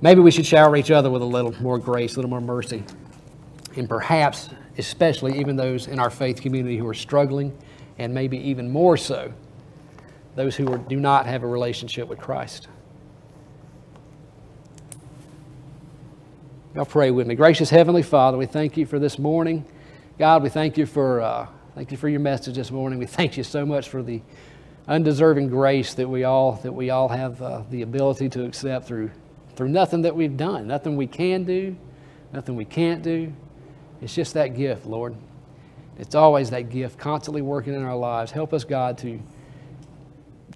Maybe 0.00 0.20
we 0.20 0.32
should 0.32 0.44
shower 0.44 0.74
each 0.74 0.90
other 0.90 1.08
with 1.08 1.22
a 1.22 1.26
little 1.26 1.54
more 1.62 1.78
grace, 1.78 2.14
a 2.14 2.16
little 2.16 2.30
more 2.30 2.40
mercy, 2.40 2.82
and 3.76 3.88
perhaps, 3.88 4.48
especially 4.76 5.38
even 5.38 5.54
those 5.54 5.86
in 5.86 6.00
our 6.00 6.10
faith 6.10 6.42
community 6.42 6.76
who 6.76 6.88
are 6.88 6.94
struggling, 6.94 7.56
and 7.98 8.12
maybe 8.12 8.36
even 8.38 8.68
more 8.68 8.96
so, 8.96 9.32
those 10.34 10.56
who 10.56 10.66
are, 10.72 10.78
do 10.78 10.96
not 10.96 11.26
have 11.26 11.44
a 11.44 11.46
relationship 11.46 12.08
with 12.08 12.18
Christ. 12.18 12.66
Y'all 16.74 16.86
pray 16.86 17.10
with 17.10 17.26
me. 17.26 17.34
Gracious 17.34 17.68
Heavenly 17.68 18.00
Father, 18.02 18.38
we 18.38 18.46
thank 18.46 18.78
you 18.78 18.86
for 18.86 18.98
this 18.98 19.18
morning. 19.18 19.62
God, 20.18 20.42
we 20.42 20.48
thank 20.48 20.78
you 20.78 20.86
for 20.86 21.20
uh, 21.20 21.46
thank 21.74 21.90
you 21.90 21.98
for 21.98 22.08
your 22.08 22.20
message 22.20 22.54
this 22.54 22.70
morning. 22.70 22.98
We 22.98 23.04
thank 23.04 23.36
you 23.36 23.44
so 23.44 23.66
much 23.66 23.90
for 23.90 24.02
the 24.02 24.22
undeserving 24.88 25.50
grace 25.50 25.92
that 25.92 26.08
we 26.08 26.24
all 26.24 26.52
that 26.62 26.72
we 26.72 26.88
all 26.88 27.08
have 27.08 27.42
uh, 27.42 27.64
the 27.68 27.82
ability 27.82 28.30
to 28.30 28.46
accept 28.46 28.86
through 28.86 29.10
through 29.54 29.68
nothing 29.68 30.00
that 30.00 30.16
we've 30.16 30.34
done, 30.34 30.66
nothing 30.66 30.96
we 30.96 31.06
can 31.06 31.44
do, 31.44 31.76
nothing 32.32 32.56
we 32.56 32.64
can't 32.64 33.02
do. 33.02 33.30
It's 34.00 34.14
just 34.14 34.32
that 34.32 34.56
gift, 34.56 34.86
Lord. 34.86 35.14
It's 35.98 36.14
always 36.14 36.48
that 36.50 36.70
gift, 36.70 36.98
constantly 36.98 37.42
working 37.42 37.74
in 37.74 37.82
our 37.82 37.96
lives. 37.98 38.32
Help 38.32 38.54
us, 38.54 38.64
God, 38.64 38.96
to 38.98 39.20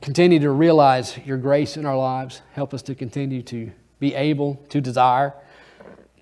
continue 0.00 0.38
to 0.38 0.50
realize 0.50 1.18
your 1.26 1.36
grace 1.36 1.76
in 1.76 1.84
our 1.84 1.98
lives. 1.98 2.40
Help 2.52 2.72
us 2.72 2.80
to 2.84 2.94
continue 2.94 3.42
to 3.42 3.70
be 4.00 4.14
able 4.14 4.54
to 4.70 4.80
desire 4.80 5.34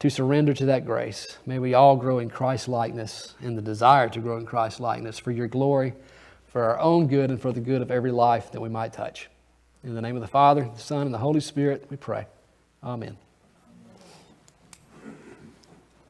to 0.04 0.10
surrender 0.10 0.52
to 0.52 0.66
that 0.66 0.84
grace. 0.84 1.38
May 1.46 1.58
we 1.58 1.72
all 1.72 1.96
grow 1.96 2.18
in 2.18 2.28
Christ 2.28 2.68
likeness 2.68 3.32
and 3.40 3.56
the 3.56 3.62
desire 3.62 4.06
to 4.10 4.20
grow 4.20 4.36
in 4.36 4.44
Christ 4.44 4.78
likeness 4.78 5.18
for 5.18 5.30
your 5.30 5.46
glory, 5.46 5.94
for 6.46 6.62
our 6.62 6.78
own 6.78 7.06
good, 7.06 7.30
and 7.30 7.40
for 7.40 7.52
the 7.52 7.60
good 7.60 7.80
of 7.80 7.90
every 7.90 8.10
life 8.10 8.52
that 8.52 8.60
we 8.60 8.68
might 8.68 8.92
touch. 8.92 9.30
In 9.82 9.94
the 9.94 10.02
name 10.02 10.14
of 10.14 10.20
the 10.20 10.28
Father, 10.28 10.68
the 10.74 10.78
Son, 10.78 11.06
and 11.06 11.14
the 11.14 11.18
Holy 11.18 11.40
Spirit, 11.40 11.86
we 11.88 11.96
pray. 11.96 12.26
Amen. 12.82 13.16